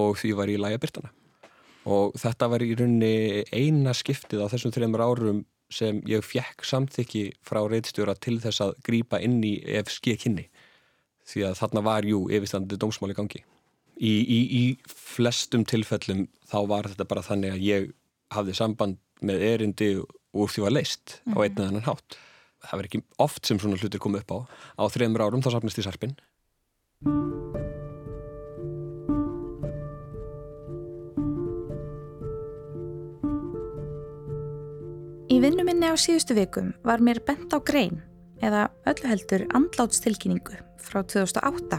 og 0.00 0.16
því 0.16 0.30
var 0.38 0.52
ég 0.52 0.62
læga 0.62 0.80
byrtana. 0.80 1.10
Og 1.84 2.16
þetta 2.16 2.48
var 2.48 2.64
í 2.64 2.70
rauninni 2.78 3.44
eina 3.52 3.92
skiptið 3.96 4.46
á 4.46 4.50
þessum 4.54 4.72
þreymur 4.72 5.04
árum 5.04 5.44
sem 5.70 6.00
ég 6.08 6.24
fjekk 6.26 6.64
samþykki 6.66 7.24
frá 7.46 7.62
reyðstjóra 7.68 8.16
til 8.18 8.38
þess 8.42 8.64
að 8.64 8.74
grýpa 8.86 9.20
inn 9.22 9.38
í 9.46 9.56
ef 9.64 9.92
skekkinni 9.94 10.48
því 11.30 11.44
að 11.46 11.58
þarna 11.60 11.84
var 11.86 12.08
jú 12.08 12.24
yfirstandið 12.32 12.80
dómsmáli 12.82 13.14
gangi. 13.14 13.44
Í, 14.00 14.12
í, 14.24 14.38
í 14.56 14.62
flestum 14.88 15.66
tilfellum 15.68 16.24
þá 16.48 16.58
var 16.70 16.88
þetta 16.90 17.06
bara 17.06 17.24
þannig 17.26 17.54
að 17.54 17.66
ég 17.66 17.90
hafði 18.34 18.56
samband 18.56 18.98
með 19.20 19.44
erindi 19.50 19.90
úr 20.00 20.50
því 20.50 20.66
að 20.66 20.76
leist 20.78 21.20
mm 21.26 21.32
-hmm. 21.32 21.36
á 21.36 21.38
mhm. 21.38 21.44
einn 21.44 21.58
eða 21.58 21.68
annan 21.68 21.88
hátt. 21.88 22.18
Það 22.60 22.76
verður 22.76 22.90
ekki 22.90 23.02
oft 23.18 23.46
sem 23.46 23.58
svona 23.60 23.80
hlutir 23.80 24.00
komið 24.00 24.24
upp 24.24 24.32
á. 24.36 24.38
Á 24.80 24.84
þreymur 24.92 25.24
árum 25.24 25.44
þá 25.44 25.50
sapnist 25.54 25.78
í 25.78 25.86
sarpin. 25.86 26.16
Í 35.40 35.42
vinnuminni 35.46 35.88
á 35.88 35.96
síðustu 35.96 36.34
vikum 36.36 36.66
var 36.84 37.00
mér 37.00 37.22
bent 37.24 37.54
á 37.56 37.64
grein 37.64 38.02
eða 38.44 38.66
öllu 38.90 39.08
heldur 39.08 39.46
andlátstilkynningu 39.56 40.58
frá 40.84 40.98
2008 41.00 41.78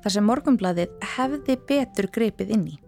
þar 0.00 0.14
sem 0.14 0.24
morgumbladið 0.24 0.94
hefði 1.18 1.58
betur 1.68 2.08
greipið 2.14 2.54
inn 2.56 2.62
í. 2.70 2.78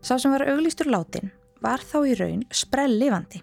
Sá 0.00 0.14
sem 0.16 0.32
var 0.32 0.46
auglýstur 0.48 0.88
látin 0.88 1.28
var 1.60 1.84
þá 1.84 1.98
í 2.08 2.16
raun 2.16 2.46
sprellifandi. 2.48 3.42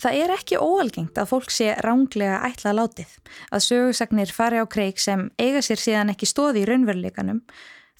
Það 0.00 0.18
er 0.22 0.34
ekki 0.38 0.56
óalgengt 0.56 1.20
að 1.20 1.30
fólk 1.34 1.52
sé 1.52 1.74
ránglega 1.84 2.40
ætlað 2.48 2.80
látið, 2.80 3.14
að 3.52 3.66
sögursagnir 3.68 4.32
fari 4.32 4.64
á 4.64 4.64
kreik 4.64 5.04
sem 5.04 5.28
eiga 5.36 5.60
sér 5.60 5.84
síðan 5.84 6.16
ekki 6.16 6.32
stóði 6.32 6.64
í 6.64 6.70
raunveruleikanum, 6.72 7.44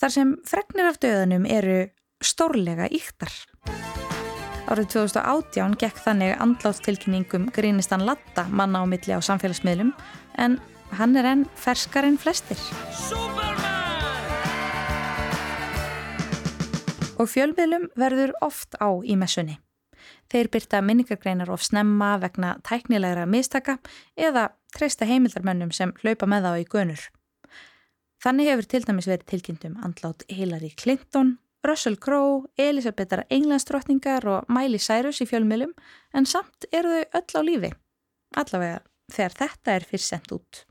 þar 0.00 0.16
sem 0.16 0.36
fregnir 0.48 0.88
af 0.88 1.02
döðanum 1.04 1.44
eru 1.44 1.82
stórlega 2.24 2.88
íktar. 2.88 3.42
Árið 4.64 4.88
2018 4.96 5.76
gekk 5.80 6.00
þannig 6.06 6.36
andlátstilkynningum 6.40 7.50
Grínistan 7.52 8.06
Latta 8.08 8.46
manna 8.48 8.80
á 8.80 8.84
milli 8.88 9.12
á 9.12 9.20
samfélagsmiðlum, 9.20 9.92
en 10.40 10.58
hann 10.96 11.16
er 11.20 11.28
enn 11.34 11.46
ferskar 11.54 12.08
enn 12.08 12.20
flestir. 12.20 12.60
Superman! 12.92 13.74
og 17.18 17.30
fjölmiðlum 17.30 17.88
verður 17.98 18.34
oft 18.44 18.76
á 18.82 18.88
í 19.04 19.16
messunni. 19.18 19.58
Þeir 20.32 20.50
byrta 20.52 20.80
minningargreinar 20.84 21.50
of 21.52 21.62
snemma 21.64 22.14
vegna 22.20 22.56
tæknilegra 22.66 23.26
mistaka 23.30 23.78
eða 24.16 24.50
treysta 24.74 25.06
heimildarmönnum 25.08 25.72
sem 25.72 25.94
hlaupa 26.02 26.28
með 26.28 26.48
þá 26.48 26.52
í 26.58 26.66
gönur. 26.72 27.04
Þannig 28.24 28.50
hefur 28.50 28.68
til 28.68 28.82
dæmis 28.88 29.08
verið 29.08 29.28
tilkynntum 29.30 29.78
andlát 29.84 30.24
Hillary 30.32 30.72
Clinton, 30.80 31.36
Russell 31.64 31.96
Crowe, 31.96 32.44
Elisabethar 32.60 33.24
Englandsdrottningar 33.32 34.26
og 34.28 34.50
Miley 34.52 34.78
Cyrus 34.78 35.22
í 35.24 35.28
fjölmjölum 35.28 35.72
en 36.14 36.28
samt 36.28 36.68
eru 36.72 36.92
þau 36.92 37.20
öll 37.20 37.40
á 37.40 37.42
lífi. 37.48 37.70
Allavega 38.36 38.82
þegar 39.12 39.36
þetta 39.38 39.76
er 39.76 39.86
fyrst 39.88 40.12
sendt 40.12 40.34
út. 40.34 40.64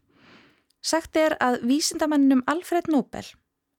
Sagt 0.83 1.15
er 1.17 1.37
að 1.41 1.61
vísindamannum 1.69 2.43
Alfred 2.51 2.89
Nobel 2.91 3.25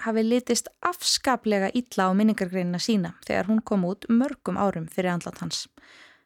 hafi 0.03 0.25
litist 0.25 0.71
afskaplega 0.83 1.71
illa 1.77 2.09
á 2.09 2.17
minningargreinina 2.17 2.81
sína 2.83 3.15
þegar 3.27 3.51
hún 3.51 3.63
kom 3.63 3.85
út 3.87 4.09
mörgum 4.09 4.59
árum 4.59 4.89
fyrir 4.91 5.13
andlat 5.15 5.39
hans, 5.43 5.67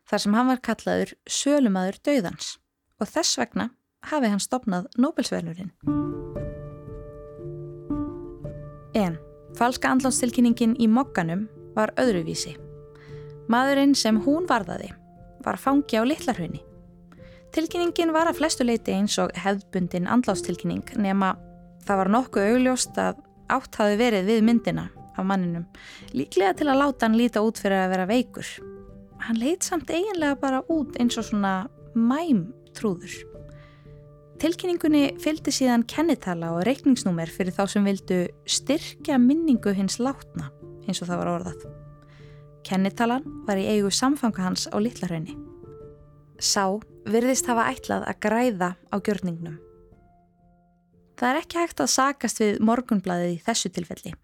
þar 0.09 0.25
sem 0.25 0.39
hann 0.39 0.53
var 0.53 0.65
kallaður 0.65 1.15
sölumadur 1.29 2.01
döðans 2.07 2.57
og 2.99 3.11
þess 3.11 3.39
vegna 3.43 3.71
hafi 4.09 4.33
hann 4.33 4.43
stopnað 4.43 4.89
Nobelsverðurinn. 4.97 5.75
En 8.97 9.19
falska 9.59 9.91
andlátstilkynningin 9.91 10.77
í 10.79 10.87
mokkanum 10.91 11.49
var 11.75 11.91
öðruvísi. 11.99 12.55
Maðurinn 13.51 13.95
sem 13.99 14.21
hún 14.23 14.47
varðaði 14.47 14.93
var 15.45 15.59
fangi 15.59 15.99
á 15.99 16.05
litlarhunni. 16.07 16.61
Tilkynningin 17.55 18.13
var 18.13 18.29
að 18.29 18.43
flestu 18.43 18.67
leiti 18.67 18.93
eins 18.93 19.17
og 19.19 19.33
hefðbundin 19.39 20.09
andlátstilkynning 20.11 20.93
nema 21.01 21.33
það 21.87 22.01
var 22.03 22.13
nokkuð 22.13 22.51
augljóst 22.53 23.01
að 23.01 23.23
átt 23.49 23.81
hafi 23.81 23.97
verið 23.99 24.29
við 24.29 24.45
myndina 24.45 24.89
af 25.19 25.27
manninum, 25.27 25.65
líklega 26.15 26.53
til 26.61 26.69
að 26.69 26.83
láta 26.83 27.09
hann 27.09 27.17
líta 27.19 27.43
út 27.43 27.59
fyrir 27.59 27.81
að 27.81 27.95
vera 27.97 28.07
veikur. 28.07 28.51
Hann 29.25 29.41
leitt 29.41 29.67
samt 29.67 29.91
eiginlega 29.91 30.37
bara 30.39 30.61
út 30.71 31.01
eins 31.01 31.19
og 31.19 31.27
svona 31.27 31.55
mæmtrúður. 31.97 33.17
Tilkynningunni 34.39 35.17
fylgdi 35.19 35.51
síðan 35.51 35.83
kennitala 35.91 36.53
og 36.55 36.61
reikningsnúmer 36.69 37.27
fyrir 37.35 37.51
þá 37.57 37.65
sem 37.73 37.87
vildu 37.89 38.19
styrkja 38.47 39.17
minningu 39.19 39.73
hins 39.75 39.97
látna, 39.99 40.53
eins 40.87 41.01
og 41.03 41.09
það 41.09 41.19
var 41.19 41.31
orðað. 41.33 41.65
Kennitalan 42.69 43.25
var 43.49 43.59
í 43.59 43.65
eigu 43.67 43.91
samfanga 43.91 44.45
hans 44.45 44.69
á 44.71 44.79
Littlarhaunni. 44.79 45.35
Sá 46.39 46.79
virðist 47.11 47.51
hafa 47.51 47.65
ætlað 47.73 48.07
að 48.07 48.21
græða 48.29 48.69
á 48.79 48.97
gjörningnum. 49.03 49.57
Það 51.19 51.33
er 51.33 51.41
ekki 51.41 51.59
hægt 51.59 51.83
að 51.83 51.91
sakast 51.97 52.39
við 52.39 52.61
morgunblæðið 52.63 53.33
í 53.33 53.41
þessu 53.43 53.73
tilfelli. 53.75 54.15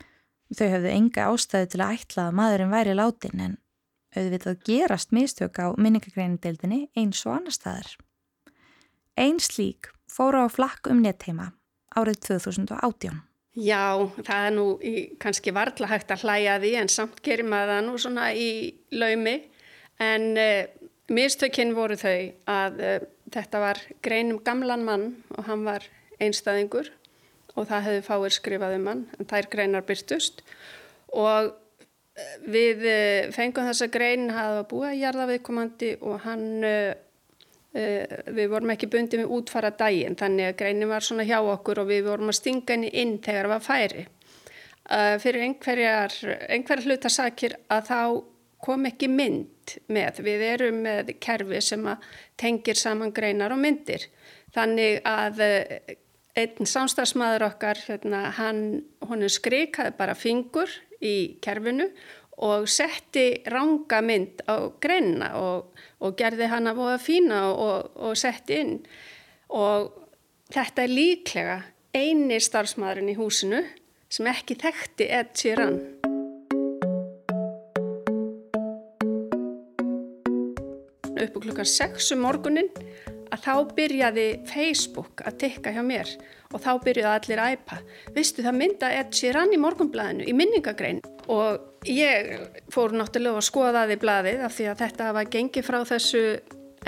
Þau 0.54 0.68
höfðu 0.76 0.92
enga 0.92 1.26
ástæðu 1.32 1.72
til 1.72 1.80
að 1.82 1.96
ætla 1.96 2.28
að 2.28 2.38
maðurinn 2.38 2.70
væri 2.76 2.94
látin 2.94 3.42
en 3.48 3.58
auðvitað 4.14 4.62
gerast 4.70 5.10
mistök 5.10 5.58
á 5.58 5.74
minningagreindeildinni 5.74 6.84
eins 6.94 7.24
og 7.26 7.40
annar 7.40 7.58
staðar. 7.58 7.90
Einn 9.18 9.42
slík 9.42 9.90
fóru 10.14 10.44
á 10.44 10.48
flakk 10.52 10.90
um 10.92 11.02
nettheima 11.02 11.52
árið 11.94 12.20
2018. 12.30 13.22
Já, 13.54 14.10
það 14.26 14.46
er 14.48 14.54
nú 14.54 14.66
í, 14.82 14.94
kannski 15.22 15.52
varðla 15.54 15.90
hægt 15.92 16.10
að 16.10 16.24
hlæja 16.26 16.56
því 16.62 16.72
en 16.80 16.90
samt 16.90 17.20
gerir 17.22 17.46
maður 17.46 17.76
það 17.76 17.84
nú 17.86 17.98
svona 18.02 18.30
í 18.34 18.48
laumi 18.90 19.36
en 20.02 20.30
uh, 20.34 20.64
mistökinn 21.14 21.74
voru 21.76 21.98
þau 21.98 22.32
að 22.50 22.80
uh, 22.82 22.96
þetta 23.34 23.62
var 23.62 23.80
greinum 24.02 24.40
gamlan 24.42 24.86
mann 24.86 25.06
og 25.36 25.46
hann 25.48 25.62
var 25.66 25.86
einstæðingur 26.22 26.90
og 27.54 27.68
það 27.68 27.86
hefði 27.88 28.06
fáir 28.08 28.34
skrifað 28.34 28.78
um 28.78 28.88
hann 28.90 29.04
en 29.18 29.30
þær 29.30 29.50
greinar 29.52 29.86
byrtust 29.86 30.42
og 31.14 31.52
eh, 32.18 32.34
við 32.50 32.84
eh, 32.90 33.30
fengum 33.34 33.68
þessa 33.68 33.90
grein 33.94 34.28
að 34.30 34.38
hafa 34.40 34.64
búið 34.72 34.90
að 34.90 35.00
jarða 35.02 35.28
viðkomandi 35.30 35.90
og 36.02 36.16
hann 36.26 36.46
uh, 36.66 36.94
við 37.74 38.50
vorum 38.52 38.70
ekki 38.74 38.86
bundið 38.90 39.24
með 39.24 39.32
útfara 39.34 39.72
daginn 39.74 40.14
þannig 40.18 40.50
að 40.50 40.58
greinin 40.60 40.92
var 40.92 41.02
svona 41.02 41.26
hjá 41.26 41.40
okkur 41.42 41.80
og 41.82 41.88
við 41.90 42.04
vorum 42.06 42.30
að 42.30 42.38
stinga 42.38 42.70
henni 42.70 42.92
inn 43.02 43.16
þegar 43.24 43.48
það 43.48 43.54
var 43.54 43.64
færi. 43.66 44.04
Uh, 44.84 45.14
fyrir 45.16 45.46
einhverjar 45.46 46.14
einhverjar 46.52 46.84
hlutasakir 46.84 47.56
að 47.72 47.88
þá 47.88 48.00
kom 48.64 48.86
ekki 48.88 49.08
mynd 49.10 49.74
með. 49.92 50.22
Við 50.24 50.46
erum 50.46 50.80
með 50.84 51.14
kerfi 51.24 51.60
sem 51.64 51.84
að 51.88 52.06
tengir 52.40 52.78
saman 52.78 53.12
greinar 53.16 53.52
og 53.52 53.60
myndir. 53.60 54.06
Þannig 54.54 55.00
að 55.08 55.42
einn 56.38 56.68
samstagsmaður 56.68 57.48
okkar, 57.48 57.80
hérna, 57.88 58.28
hann, 58.38 58.84
hann 59.06 59.26
skrikaði 59.30 59.94
bara 59.98 60.16
fingur 60.18 60.70
í 61.04 61.36
kerfinu 61.44 61.90
og 62.42 62.66
setti 62.70 63.28
ranga 63.46 64.00
mynd 64.02 64.42
á 64.50 64.66
greinna 64.82 65.34
og, 65.38 65.74
og 66.02 66.16
gerði 66.18 66.48
hann 66.50 66.66
að 66.70 66.80
búa 66.80 66.96
fína 66.98 67.44
og, 67.52 67.92
og 67.94 68.16
setti 68.18 68.58
inn 68.58 68.74
og 69.54 69.92
þetta 70.54 70.84
er 70.84 70.94
líklega 70.94 71.58
eini 71.94 72.40
starfsmaðurinn 72.42 73.12
í 73.12 73.18
húsinu 73.18 73.62
sem 74.10 74.26
ekki 74.30 74.56
þekkti 74.58 75.06
Ed 75.14 75.32
Sheeran. 75.38 75.78
Upp 81.24 81.38
á 81.38 81.40
klukkan 81.40 81.70
6 81.70 82.12
um 82.14 82.24
morgunin 82.26 82.70
að 83.32 83.46
þá 83.46 83.54
byrjaði 83.78 84.28
Facebook 84.50 85.24
að 85.24 85.38
tikka 85.46 85.72
hjá 85.74 85.82
mér 85.86 86.10
og 86.52 86.60
þá 86.62 86.70
byrjuði 86.84 87.10
allir 87.14 87.44
æpa. 87.54 87.80
Vistu 88.14 88.44
það 88.44 88.60
mynda 88.60 88.92
Ed 89.00 89.14
Sheeran 89.14 89.54
í 89.54 89.62
morgunblæðinu 89.62 90.28
í 90.28 90.36
minningagrein 90.36 91.02
og 91.30 91.88
ég 91.88 92.34
fór 92.72 92.94
náttúrulega 92.96 93.40
að 93.40 93.48
skoða 93.48 93.84
það 93.84 93.94
í 93.94 94.02
blæðið 94.02 94.44
af 94.44 94.58
því 94.58 94.68
að 94.70 94.84
þetta 94.84 95.08
var 95.16 95.32
gengið 95.32 95.66
frá 95.66 95.78
þessu 95.88 96.24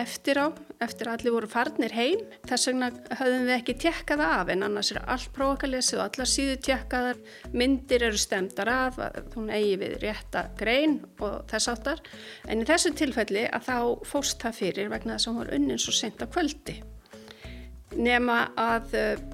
eftir 0.01 0.39
á, 0.41 0.47
eftir 0.85 1.09
að 1.09 1.17
allir 1.17 1.35
voru 1.35 1.49
farnir 1.51 1.95
heim. 1.97 2.23
Þess 2.47 2.69
vegna 2.69 2.89
höfðum 3.17 3.47
við 3.49 3.55
ekki 3.55 3.75
tjekkað 3.81 4.23
af 4.27 4.51
en 4.53 4.65
annars 4.67 4.91
er 4.93 5.01
allt 5.05 5.31
prófakalesið 5.37 6.01
og 6.01 6.05
allar 6.05 6.31
síðu 6.31 6.57
tjekkaðar, 6.67 7.23
myndir 7.57 8.05
eru 8.11 8.21
stemdar 8.21 8.71
af, 8.73 8.99
hún 9.35 9.49
eigi 9.53 9.79
við 9.81 9.97
rétta 10.05 10.47
grein 10.59 10.99
og 11.17 11.47
þess 11.51 11.71
áttar. 11.73 12.03
En 12.49 12.61
í 12.61 12.69
þessu 12.69 12.93
tilfelli 12.99 13.47
að 13.49 13.71
þá 13.71 13.79
fórst 14.11 14.45
það 14.45 14.61
fyrir 14.61 14.93
vegna 14.93 15.17
þess 15.17 15.31
að 15.31 15.33
hún 15.33 15.43
var 15.45 15.55
unnin 15.57 15.83
svo 15.83 15.97
sent 15.97 16.21
á 16.21 16.27
kvöldi. 16.29 16.77
Nefna 17.97 18.41
að 18.61 18.99
uh, 19.01 19.25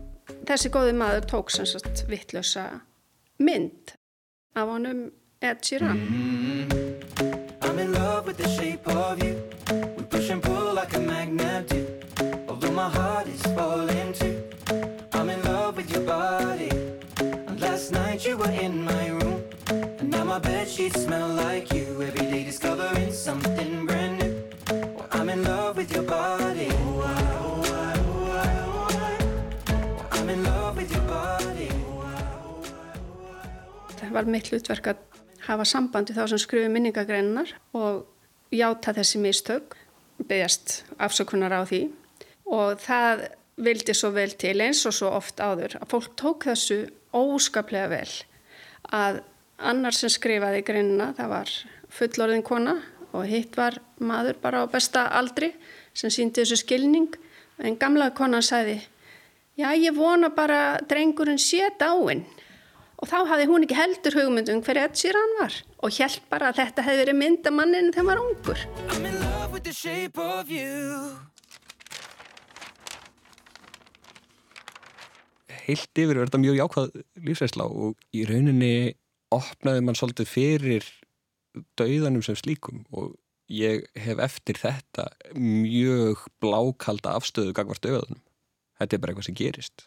þessi 0.47 0.71
góði 0.73 0.95
maður 0.95 1.27
tók 1.35 1.51
sem 1.51 1.67
sagt 1.67 2.05
vittlösa 2.11 2.69
mynd 3.43 3.97
af 4.55 4.67
honum 4.67 5.11
Ed 5.41 5.57
Sheeran. 5.63 5.99
I'm 7.63 7.79
in 7.79 7.93
love 7.93 8.27
with 8.27 8.37
the 8.37 8.49
shape 8.49 8.87
of 8.87 9.23
you. 9.23 9.35
We 9.97 10.03
push 10.05 10.31
and 10.31 10.43
pull 10.43 10.75
like 10.75 10.95
a 10.97 11.01
magnet 11.01 11.69
do. 11.71 11.87
Although 12.49 12.73
my 12.73 12.89
heart 12.89 13.27
is 13.29 13.43
falling 13.57 14.13
too. 14.13 14.37
I'm 15.15 15.31
in 15.31 15.43
love 15.43 15.77
with 15.77 15.91
your 15.91 16.05
body. 16.05 16.71
And 17.49 17.61
last 17.61 17.93
night 17.93 18.27
you 18.27 18.37
were 18.37 18.51
in 18.51 18.85
my 18.85 19.09
room. 19.09 19.43
And 19.71 20.11
now 20.11 20.25
my 20.25 20.39
bed 20.39 20.69
sheets 20.69 21.03
smell 21.05 21.29
like 21.29 21.73
you. 21.73 21.87
Every 22.03 22.27
day 22.33 22.45
discovering 22.45 23.13
something 23.13 23.87
brand 23.87 24.19
new. 24.21 24.33
Well, 24.95 25.09
I'm 25.13 25.29
in 25.31 25.45
love 25.45 25.77
with 25.79 25.91
your 25.95 26.05
body. 26.05 26.69
oh, 26.71 27.03
I, 27.07 27.32
var 34.15 34.29
mitt 34.31 34.51
hlutverk 34.53 34.93
að 34.93 35.03
hafa 35.47 35.67
sambandi 35.67 36.15
þá 36.17 36.25
sem 36.31 36.41
skrifu 36.43 36.71
minningagreinar 36.73 37.55
og 37.77 38.05
játa 38.55 38.95
þessi 38.97 39.21
mistök, 39.23 39.77
beðast 40.29 40.83
afsökunar 41.03 41.55
á 41.55 41.63
því. 41.67 41.87
Og 42.53 42.79
það 42.83 43.27
vildi 43.63 43.95
svo 43.97 44.13
vel 44.15 44.31
til 44.39 44.59
eins 44.65 44.85
og 44.89 44.97
svo 44.97 45.13
oft 45.17 45.41
áður 45.41 45.79
að 45.81 45.91
fólk 45.93 46.15
tók 46.21 46.47
þessu 46.51 46.81
óskaplega 47.17 47.91
vel. 47.93 48.09
Að 48.93 49.23
annar 49.63 49.97
sem 49.97 50.13
skrifaði 50.13 50.63
greinina 50.67 51.13
það 51.17 51.35
var 51.35 51.53
fullorðin 51.93 52.47
kona 52.47 52.79
og 53.13 53.29
hitt 53.29 53.57
var 53.57 53.79
maður 54.01 54.39
bara 54.43 54.65
á 54.65 54.67
besta 54.73 55.09
aldri 55.13 55.53
sem 55.95 56.11
síndi 56.11 56.43
þessu 56.43 56.63
skilning. 56.63 57.13
En 57.63 57.77
gamla 57.79 58.11
konan 58.17 58.43
sæði 58.43 58.81
já 59.57 59.69
ég 59.77 59.95
vona 59.97 60.31
bara 60.33 60.81
drengurinn 60.89 61.41
sé 61.41 61.69
dáinn 61.79 62.25
og 63.03 63.11
þá 63.11 63.19
hafði 63.33 63.49
hún 63.51 63.65
ekki 63.67 63.77
heldur 63.77 64.15
hugmyndum 64.15 64.63
hver 64.63 64.79
Ed 64.85 64.95
Sheeran 64.99 65.37
var 65.41 65.59
og 65.83 65.91
held 65.99 66.23
bara 66.31 66.53
að 66.53 66.59
þetta 66.61 66.85
hefði 66.87 67.03
verið 67.03 67.19
mynda 67.19 67.51
mannin 67.55 67.91
þegar 67.91 68.03
hann 68.03 68.11
var 68.13 68.19
ungur. 68.23 68.61
Heilt 75.63 76.03
yfir 76.03 76.19
verða 76.19 76.43
mjög 76.43 76.59
jákvæð 76.59 76.89
lífsæsla 77.27 77.67
og 77.67 77.99
í 78.15 78.25
rauninni 78.27 78.75
opnaði 79.35 79.83
mann 79.87 79.99
svolítið 79.99 80.31
fyrir 80.31 80.87
dauðanum 81.79 82.23
sem 82.25 82.39
slíkum 82.39 82.85
og 82.95 83.17
ég 83.53 83.85
hef 83.99 84.19
eftir 84.23 84.59
þetta 84.59 85.11
mjög 85.37 86.23
blákalda 86.43 87.17
afstöðu 87.19 87.55
gagvart 87.57 87.83
dauðanum. 87.85 88.23
Þetta 88.79 88.97
er 88.97 89.03
bara 89.03 89.13
eitthvað 89.13 89.29
sem 89.29 89.39
gerist. 89.39 89.87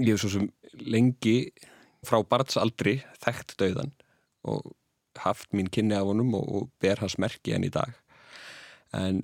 Ég 0.00 0.14
hef 0.14 0.22
svo 0.22 0.30
sem 0.36 0.48
lengi 0.78 1.52
frá 2.06 2.20
barnsaldri 2.26 3.00
þekkt 3.22 3.56
dauðan 3.60 3.92
og 4.48 4.72
haft 5.22 5.52
mín 5.54 5.70
kynni 5.70 5.94
af 5.94 6.08
honum 6.08 6.34
og, 6.38 6.48
og 6.48 6.70
ber 6.82 7.02
hans 7.02 7.18
merki 7.20 7.54
enn 7.54 7.66
í 7.66 7.72
dag. 7.72 7.92
En 8.96 9.22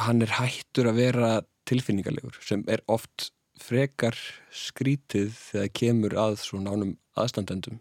hann 0.00 0.24
er 0.24 0.34
hættur 0.38 0.88
að 0.90 0.98
vera 0.98 1.30
tilfinningalegur 1.68 2.38
sem 2.42 2.64
er 2.72 2.82
oft 2.90 3.30
frekar 3.60 4.16
skrítið 4.50 5.34
þegar 5.36 5.74
kemur 5.78 6.16
að 6.18 6.38
svo 6.42 6.60
nánum 6.62 6.96
aðstandendum. 7.20 7.78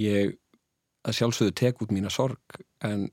Ég 0.00 0.38
að 1.06 1.18
sjálfsögðu 1.18 1.54
tek 1.58 1.82
út 1.84 1.92
mína 1.94 2.10
sorg 2.12 2.62
en 2.84 3.10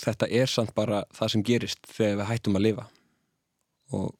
þetta 0.00 0.28
er 0.28 0.50
samt 0.50 0.74
bara 0.76 1.04
það 1.16 1.32
sem 1.32 1.44
gerist 1.46 1.88
þegar 1.88 2.20
við 2.20 2.30
hættum 2.30 2.58
að 2.58 2.66
lifa. 2.68 2.86
Og 3.96 4.12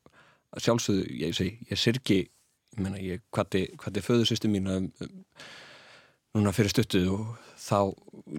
að 0.56 0.66
sjálfsögðu, 0.66 1.06
ég 1.20 1.36
segi, 1.36 1.58
ég 1.70 1.80
sirki 1.80 2.18
ég 2.74 2.82
meina, 2.82 3.00
ég 3.00 3.24
hvati, 3.34 3.66
hvati 3.80 4.02
föðursýstu 4.04 4.50
mín 4.52 4.68
um, 4.72 4.88
um, 5.00 5.12
núna 6.36 6.52
fyrir 6.56 6.72
stuttuð 6.72 7.10
og 7.14 7.26
þá 7.56 7.78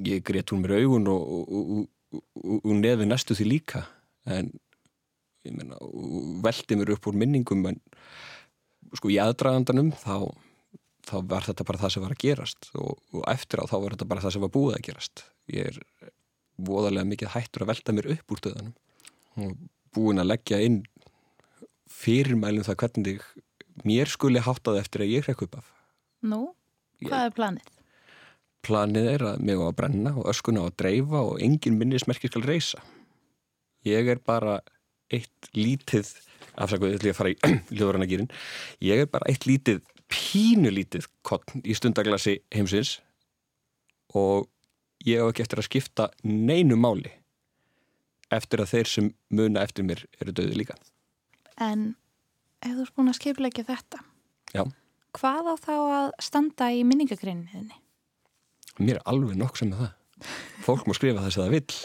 ég 0.05 0.25
greiðt 0.25 0.53
hún 0.53 0.63
mér 0.63 0.77
augun 0.81 1.09
og, 1.11 1.37
og, 1.37 1.69
og, 2.13 2.57
og 2.61 2.73
nefi 2.77 3.07
næstu 3.07 3.37
því 3.37 3.47
líka. 3.51 3.85
En 4.29 4.51
ég 5.47 5.55
meina, 5.55 5.79
veldi 6.45 6.77
mér 6.77 6.93
upp 6.97 7.09
úr 7.09 7.17
minningum 7.17 7.65
en 7.71 7.79
sko 8.95 9.11
í 9.11 9.17
aðdragandanum 9.21 9.93
þá, 9.99 10.27
þá 11.07 11.15
var 11.31 11.47
þetta 11.47 11.65
bara 11.67 11.81
það 11.81 11.95
sem 11.95 12.05
var 12.05 12.15
að 12.15 12.23
gerast. 12.25 12.69
Og 12.77 13.23
eftir 13.31 13.63
á 13.63 13.69
þá 13.69 13.77
var 13.79 13.95
þetta 13.95 14.11
bara 14.11 14.25
það 14.25 14.37
sem 14.37 14.45
var 14.45 14.53
búið 14.53 14.77
að 14.77 14.85
gerast. 14.89 15.25
Ég 15.51 15.71
er 15.71 15.81
voðalega 16.57 17.07
mikið 17.07 17.33
hættur 17.33 17.65
að 17.65 17.73
velta 17.73 17.95
mér 17.95 18.11
upp 18.15 18.33
úr 18.33 18.43
döðanum 18.45 18.77
og 19.37 19.57
búin 19.93 20.21
að 20.21 20.31
leggja 20.31 20.61
inn 20.65 20.79
fyrirmælum 21.91 22.65
það 22.65 22.79
hvernig 22.81 23.25
mér 23.85 24.09
skuli 24.09 24.41
háttað 24.41 24.81
eftir 24.81 25.05
að 25.05 25.13
ég 25.17 25.27
hrekk 25.27 25.47
upp 25.47 25.59
af. 25.61 25.73
Nú, 26.25 26.41
hvað 27.05 27.29
er 27.29 27.33
planið? 27.37 27.73
Planið 28.67 29.09
er 29.13 29.25
að 29.31 29.43
mig 29.47 29.59
á 29.61 29.65
að 29.67 29.75
brenna 29.77 30.13
og 30.17 30.29
öskuna 30.31 30.65
á 30.65 30.67
að 30.67 30.77
dreifa 30.81 31.23
og 31.23 31.41
engin 31.43 31.77
minnismerkir 31.79 32.33
skal 32.33 32.45
reysa 32.47 32.81
ég 33.87 34.09
er 34.11 34.19
bara 34.23 34.59
eitt 35.13 35.51
lítið 35.55 36.09
afsakaðu, 36.57 36.91
ég 36.91 36.99
ætla 36.99 37.13
að 37.13 37.19
fara 37.19 37.33
í 37.33 37.37
hljóðuranagýrin 37.75 38.31
ég 38.83 39.03
er 39.03 39.11
bara 39.11 39.29
eitt 39.31 39.47
lítið 39.47 39.83
pínulítið 40.11 41.07
kottn 41.27 41.63
í 41.63 41.75
stundaglasi 41.77 42.39
heimsins 42.55 42.97
og 44.15 44.47
ég 45.05 45.21
hef 45.21 45.31
ekki 45.31 45.45
eftir 45.45 45.61
að 45.61 45.69
skipta 45.69 46.09
neinu 46.23 46.77
máli 46.79 47.11
eftir 48.33 48.63
að 48.63 48.73
þeir 48.73 48.91
sem 48.91 49.09
muna 49.31 49.63
eftir 49.63 49.85
mér 49.87 50.03
eru 50.19 50.33
döði 50.35 50.57
líka. 50.59 50.75
En 51.63 51.93
ef 52.67 52.77
þú 52.77 52.85
ert 52.85 52.95
búin 52.97 53.11
að 53.11 53.19
skipleika 53.19 53.65
þetta 53.67 54.01
Já. 54.53 54.63
hvað 55.17 55.51
á 55.51 55.55
þá 55.63 55.75
að 55.77 56.09
standa 56.27 56.71
í 56.73 56.83
minningagreininni? 56.87 57.79
Mér 58.77 58.99
er 58.99 59.07
alveg 59.09 59.39
nokk 59.39 59.57
sem 59.57 59.71
með 59.71 59.87
það. 59.87 59.95
Fólk 60.65 60.85
má 60.85 60.93
skrifa 60.93 61.23
þess 61.23 61.39
að 61.39 61.47
það 61.47 61.55
vill. 61.55 61.79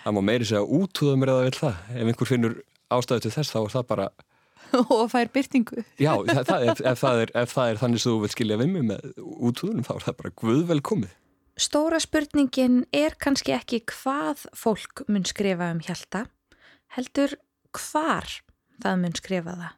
Það 0.00 0.16
má 0.16 0.20
meiri 0.26 0.48
segja 0.48 0.64
útúða 0.66 1.20
mér 1.20 1.30
að 1.30 1.38
það 1.38 1.46
vil 1.46 1.60
það. 1.60 1.80
Ef 1.94 2.10
einhver 2.10 2.30
finnur 2.30 2.56
ástæðu 2.90 3.24
til 3.24 3.32
þess 3.36 3.54
þá 3.54 3.60
er 3.60 3.72
það 3.74 3.86
bara 3.90 4.08
og 4.96 5.06
fær 5.10 5.30
byrtingu 5.34 5.84
Já, 6.00 6.12
það, 6.26 6.42
það, 6.48 6.66
ef, 6.72 6.82
ef, 6.84 7.00
það 7.00 7.22
er, 7.24 7.32
ef 7.42 7.54
það 7.54 7.70
er 7.70 7.80
þannig 7.80 8.02
sem 8.02 8.12
þú 8.12 8.20
vil 8.24 8.32
skilja 8.34 8.60
við 8.60 8.70
mig 8.74 8.86
með 8.90 9.08
útúðunum 9.18 9.86
þá 9.86 9.92
er 9.96 10.06
það 10.06 10.18
bara 10.20 10.34
guðvel 10.42 10.80
komið 10.90 11.16
Stóra 11.60 11.98
spurningin 12.00 12.76
er 12.96 13.16
kannski 13.20 13.52
ekki 13.52 13.82
hvað 13.90 14.46
fólk 14.56 15.02
mun 15.12 15.26
skrifa 15.28 15.66
um 15.74 15.82
hjálta, 15.84 16.22
heldur 16.96 17.34
hvar 17.76 18.30
það 18.82 19.00
mun 19.02 19.16
skrifa 19.18 19.56
það. 19.60 19.76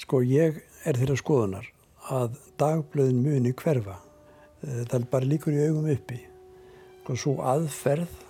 Sko 0.00 0.22
ég 0.24 0.60
er 0.88 0.98
þeirra 1.00 1.16
skoðunar 1.20 1.70
að 2.10 2.38
dagblöðin 2.60 3.22
muni 3.24 3.52
hverfa. 3.56 3.98
Eh, 4.64 4.82
það 4.86 4.98
er 5.00 5.08
bara 5.14 5.30
líkur 5.32 5.56
í 5.56 5.64
augum 5.68 5.88
uppi. 5.94 6.20
Svo 7.10 7.40
aðferð 7.42 8.20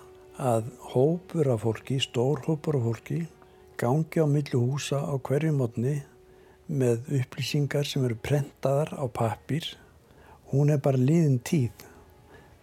að 0.41 0.71
hópur 0.95 1.51
af 1.53 1.61
fólki, 1.61 1.99
stór 2.01 2.39
hópur 2.47 2.79
af 2.79 2.87
fólki, 2.87 3.19
gangi 3.77 4.23
á 4.23 4.25
millu 4.25 4.63
húsa 4.63 5.03
á 5.05 5.13
hverju 5.21 5.53
mótni 5.53 5.99
með 6.65 7.11
upplýsingar 7.19 7.85
sem 7.85 8.07
eru 8.07 8.17
prentaðar 8.17 8.95
á 8.97 9.05
pappir. 9.05 9.67
Hún 10.49 10.73
er 10.73 10.81
bara 10.81 10.97
liðin 10.97 11.37
tíð 11.45 11.85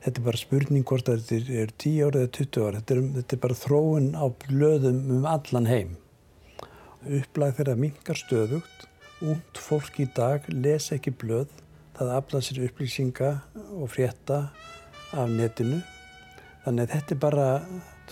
þetta 0.04 0.20
er 0.20 0.26
bara 0.28 0.40
spurning 0.40 0.84
hvort 0.86 1.08
þetta 1.08 1.38
er 1.62 1.72
10 1.74 2.02
ára 2.06 2.22
eða 2.22 2.32
20 2.38 2.66
ára 2.66 2.80
þetta 2.80 2.94
er, 2.94 3.00
þetta 3.18 3.36
er 3.36 3.42
bara 3.44 3.58
þróun 3.62 4.08
á 4.14 4.24
blöðum 4.44 5.00
um 5.16 5.26
allan 5.28 5.68
heim 5.68 5.96
upplag 7.06 7.54
þeirra 7.58 7.76
mingar 7.78 8.18
stöðugt. 8.18 8.86
Út 9.22 9.58
fólk 9.58 9.98
í 10.02 10.06
dag 10.14 10.46
les 10.52 10.90
ekki 10.94 11.12
blöð. 11.14 11.50
Það 11.98 12.12
afla 12.14 12.40
sér 12.44 12.64
upplýsinga 12.68 13.30
og 13.78 13.90
frétta 13.90 14.40
af 15.12 15.30
netinu. 15.32 15.80
Þannig 16.64 16.84
að 16.84 16.94
þetta 16.94 17.14
er 17.14 17.22
bara 17.22 17.48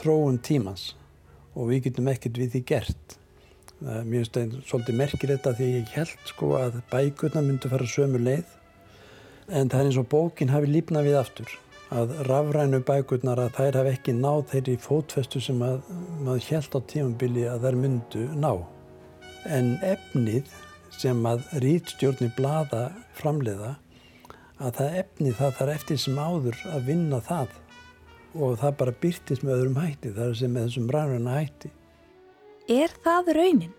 þróun 0.01 0.41
tímans 0.43 0.95
og 1.57 1.71
við 1.71 1.87
getum 1.89 2.11
ekkert 2.13 2.41
við 2.41 2.57
því 2.57 2.65
gert. 2.69 3.19
Mér 3.81 4.25
finnst 4.25 4.37
það 4.37 4.57
svolítið 4.69 4.99
merkir 5.03 5.33
þetta 5.35 5.55
því 5.59 5.71
ég 5.75 5.93
held 5.95 6.31
sko 6.31 6.55
að 6.59 6.81
bækurna 6.91 7.45
myndu 7.45 7.71
fara 7.73 7.89
sömu 7.91 8.21
leið. 8.23 8.49
En 9.47 9.71
það 9.71 9.81
er 9.81 9.91
eins 9.91 10.01
og 10.01 10.11
bókin 10.11 10.51
hafi 10.51 10.73
lífnað 10.73 11.11
við 11.11 11.21
aftur 11.21 11.57
að 11.95 12.17
rafrænu 12.27 12.81
bækurnar 12.83 13.39
að 13.39 13.53
þær 13.55 13.77
hafi 13.81 13.93
ekki 13.95 14.15
náð 14.17 14.41
þeirri 14.51 14.77
fótfestu 14.83 15.43
sem 15.43 15.61
að 15.63 15.85
maður 16.27 16.49
held 16.49 16.75
á 16.75 16.81
tímambili 16.91 17.45
að 17.47 17.67
þær 17.67 17.79
myndu 17.85 18.25
ná. 18.35 18.51
En 19.47 19.77
efnið 19.85 20.51
sem 20.97 21.21
að 21.29 21.45
rítstjórni 21.63 22.31
blada 22.37 22.89
framleiða 23.19 23.77
að 24.57 24.79
það 24.79 24.99
efnið 25.03 25.39
það 25.41 25.57
þarf 25.59 25.75
eftir 25.75 26.01
sem 26.03 26.19
áður 26.19 26.61
að 26.73 26.87
vinna 26.91 27.21
það 27.25 27.55
og 28.37 28.59
það 28.61 28.77
bara 28.81 28.97
byrtist 29.05 29.45
með 29.45 29.57
öðrum 29.57 29.81
hætti 29.81 30.13
þar 30.17 30.35
sem 30.37 30.53
með 30.53 30.69
þessum 30.69 30.91
rafræna 30.97 31.37
hætti. 31.39 31.73
Er 32.69 32.93
það 33.05 33.33
raunin? 33.39 33.77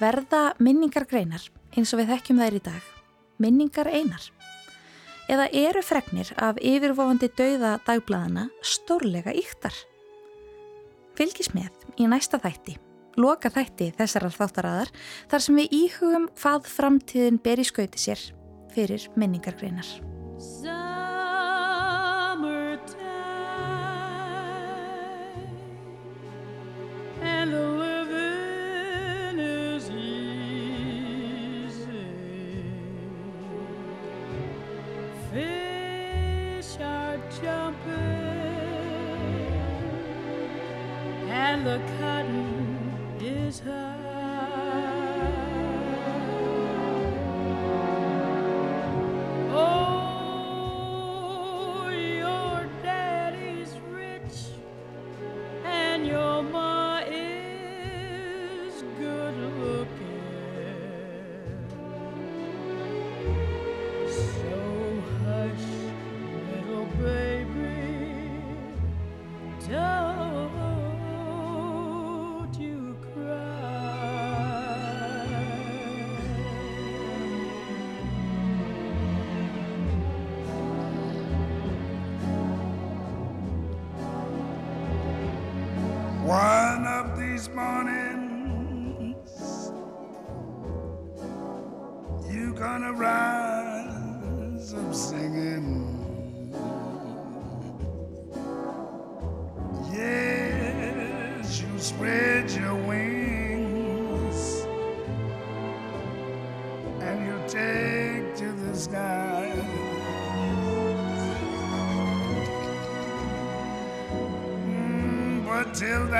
Verða 0.00 0.42
minningar 0.58 1.06
greinar 1.10 1.44
eins 1.74 1.92
og 1.94 2.02
við 2.02 2.14
þekkjum 2.14 2.42
þær 2.42 2.58
í 2.58 2.64
dag? 2.70 2.90
Minningar 3.42 3.90
einar? 3.90 4.30
eða 5.30 5.48
eru 5.56 5.82
fregnir 5.84 6.30
af 6.36 6.58
yfirvofandi 6.60 7.30
dauða 7.36 7.78
dagbladana 7.86 8.48
stórlega 8.64 9.32
yktar? 9.36 9.74
Fylgis 11.14 11.52
með 11.54 11.72
í 12.00 12.08
næsta 12.10 12.40
þætti, 12.42 12.76
loka 13.20 13.52
þætti 13.52 13.92
þessarar 13.98 14.34
þáttaraðar 14.38 14.92
þar 15.30 15.46
sem 15.46 15.60
við 15.62 15.78
íhugum 15.82 16.26
hvað 16.40 16.72
framtíðin 16.72 17.40
ber 17.44 17.62
í 17.62 17.68
skauti 17.68 18.00
sér 18.00 18.26
fyrir 18.74 19.08
minningargreinar. 19.14 19.86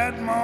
that 0.04 0.20
moment. 0.20 0.43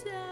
down. 0.00 0.31